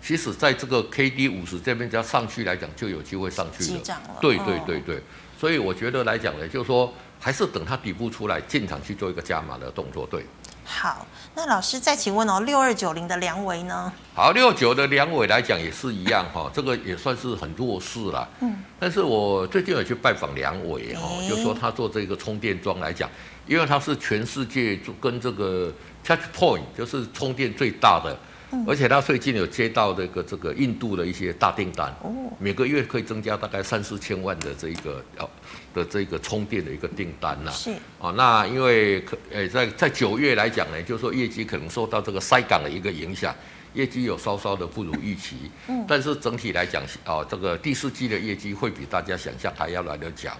[0.00, 3.80] 其实在这个 K D 五十这边只要上去来讲，就有机会上去了。
[3.86, 5.02] 了对对对对。
[5.38, 10.06] 所以我觉得来讲呢，就是说还是等它底部出来进场去做一个加码的动作。
[10.06, 10.24] 对。
[10.62, 13.92] 好，那老师再请问哦，六二九零的梁伟呢？
[14.14, 18.28] 好，六九的梁伟来讲也是一样哈，这个也算是很弱势了。
[18.40, 18.62] 嗯。
[18.78, 23.10] 但是我最近有去拜访梁伟哦，欸、就说他做这个充电桩来讲。
[23.50, 25.72] 因为它是全世界跟这个
[26.06, 28.16] Charge Point 就是充电最大的，
[28.64, 35.28] 而且它最近有接到这个这个印度的一些大订单，哦每个月可以增加大概三四千万的这个哦
[35.74, 37.50] 的这个充电的一个订单呐。
[37.50, 43.34] 是哦，那因为可诶在在九月来讲呢，就是说业绩可能受到这个塞港的一个影响，
[43.74, 45.50] 业绩有稍稍的不如预期。
[45.66, 50.32] 嗯，但是整体来讲，啊，这个第四季的业绩会比大家想象还要来得强。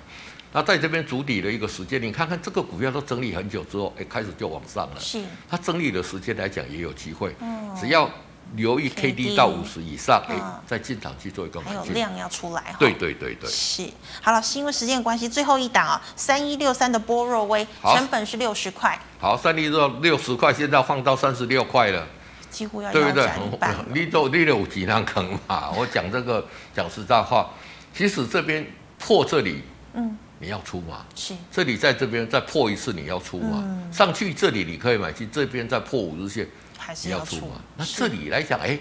[0.53, 5.01] 那在这边筑底的一个时间，你看看这个股票都整理很久之后，哎，开始就往上了。
[5.01, 5.22] 是。
[5.48, 7.36] 它整理的时间来讲也有机会。
[7.40, 7.70] 嗯。
[7.80, 8.11] 只要
[8.57, 11.78] 留意 K D 到五十以上，哎、嗯，再进场去做一个买进。
[11.78, 12.74] 还有量要出来。
[12.80, 13.48] 对对对对。
[13.48, 13.88] 是。
[14.20, 18.98] 好了，是因为时间关系，最后一档啊，三一六三的波若威，成本是六十块。
[19.20, 22.05] 好，三一六六十块，现在放到三十六块了。
[22.51, 23.72] 几乎要腰斩一半。
[23.94, 25.70] 你都你有几趟坑嘛？
[25.70, 26.44] 我讲这个
[26.74, 27.51] 讲实在话，
[27.94, 28.66] 其实这边
[28.98, 29.62] 破这里，
[29.94, 30.18] 嗯。
[30.41, 31.05] 你要出吗？
[31.14, 33.62] 是，这里在这边再破一次，你要出吗？
[33.62, 37.61] 嗯、上去这里你可以买进，这边再破五日线，还是要出吗？
[37.76, 38.78] 那这里来讲，哎，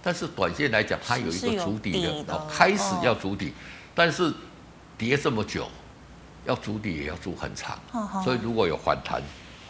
[0.00, 3.52] 但是短线来讲，它有一个筑底的，开始要筑底，哦，
[3.94, 4.32] 但是
[4.96, 5.68] 跌这么久，
[6.46, 9.20] 要筑底也要筑很长，哦，所以如果有反弹。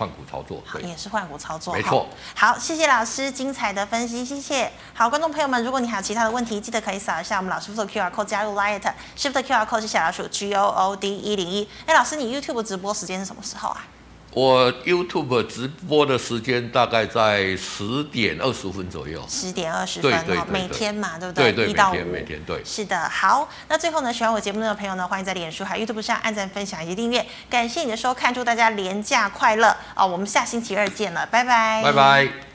[0.00, 2.06] 换股操作，对，也是换股操作，没错。
[2.34, 4.72] 好，谢谢老师精彩的分析，谢谢。
[4.94, 8.80] 好，观众朋友们，如果你还有其他的问题，记得可以扫一下我们老师傅的 QR code 加入 Light
[9.14, 11.68] Shift QR code 是小老鼠 G O O D 一零一。
[11.84, 13.84] 哎，老师，你 YouTube 直播时间是什么时候啊？
[14.32, 19.24] 我 YouTube 直播的时间大概在十点二十分左右。
[19.28, 21.52] 十点二十分，对对，对，对，每天嘛，对不对？
[21.52, 22.62] 对对，一到五，每天对。
[22.64, 23.48] 是的，好。
[23.68, 27.26] 那最后呢，喜欢我节目的朋友呢，欢迎在脸书还有 YouTube 上按赞、分享以及订阅。
[27.48, 30.06] 感谢你的收看，祝大家廉价快乐哦！
[30.06, 31.82] 我们下星期二见了，拜拜。
[31.82, 32.49] 拜拜。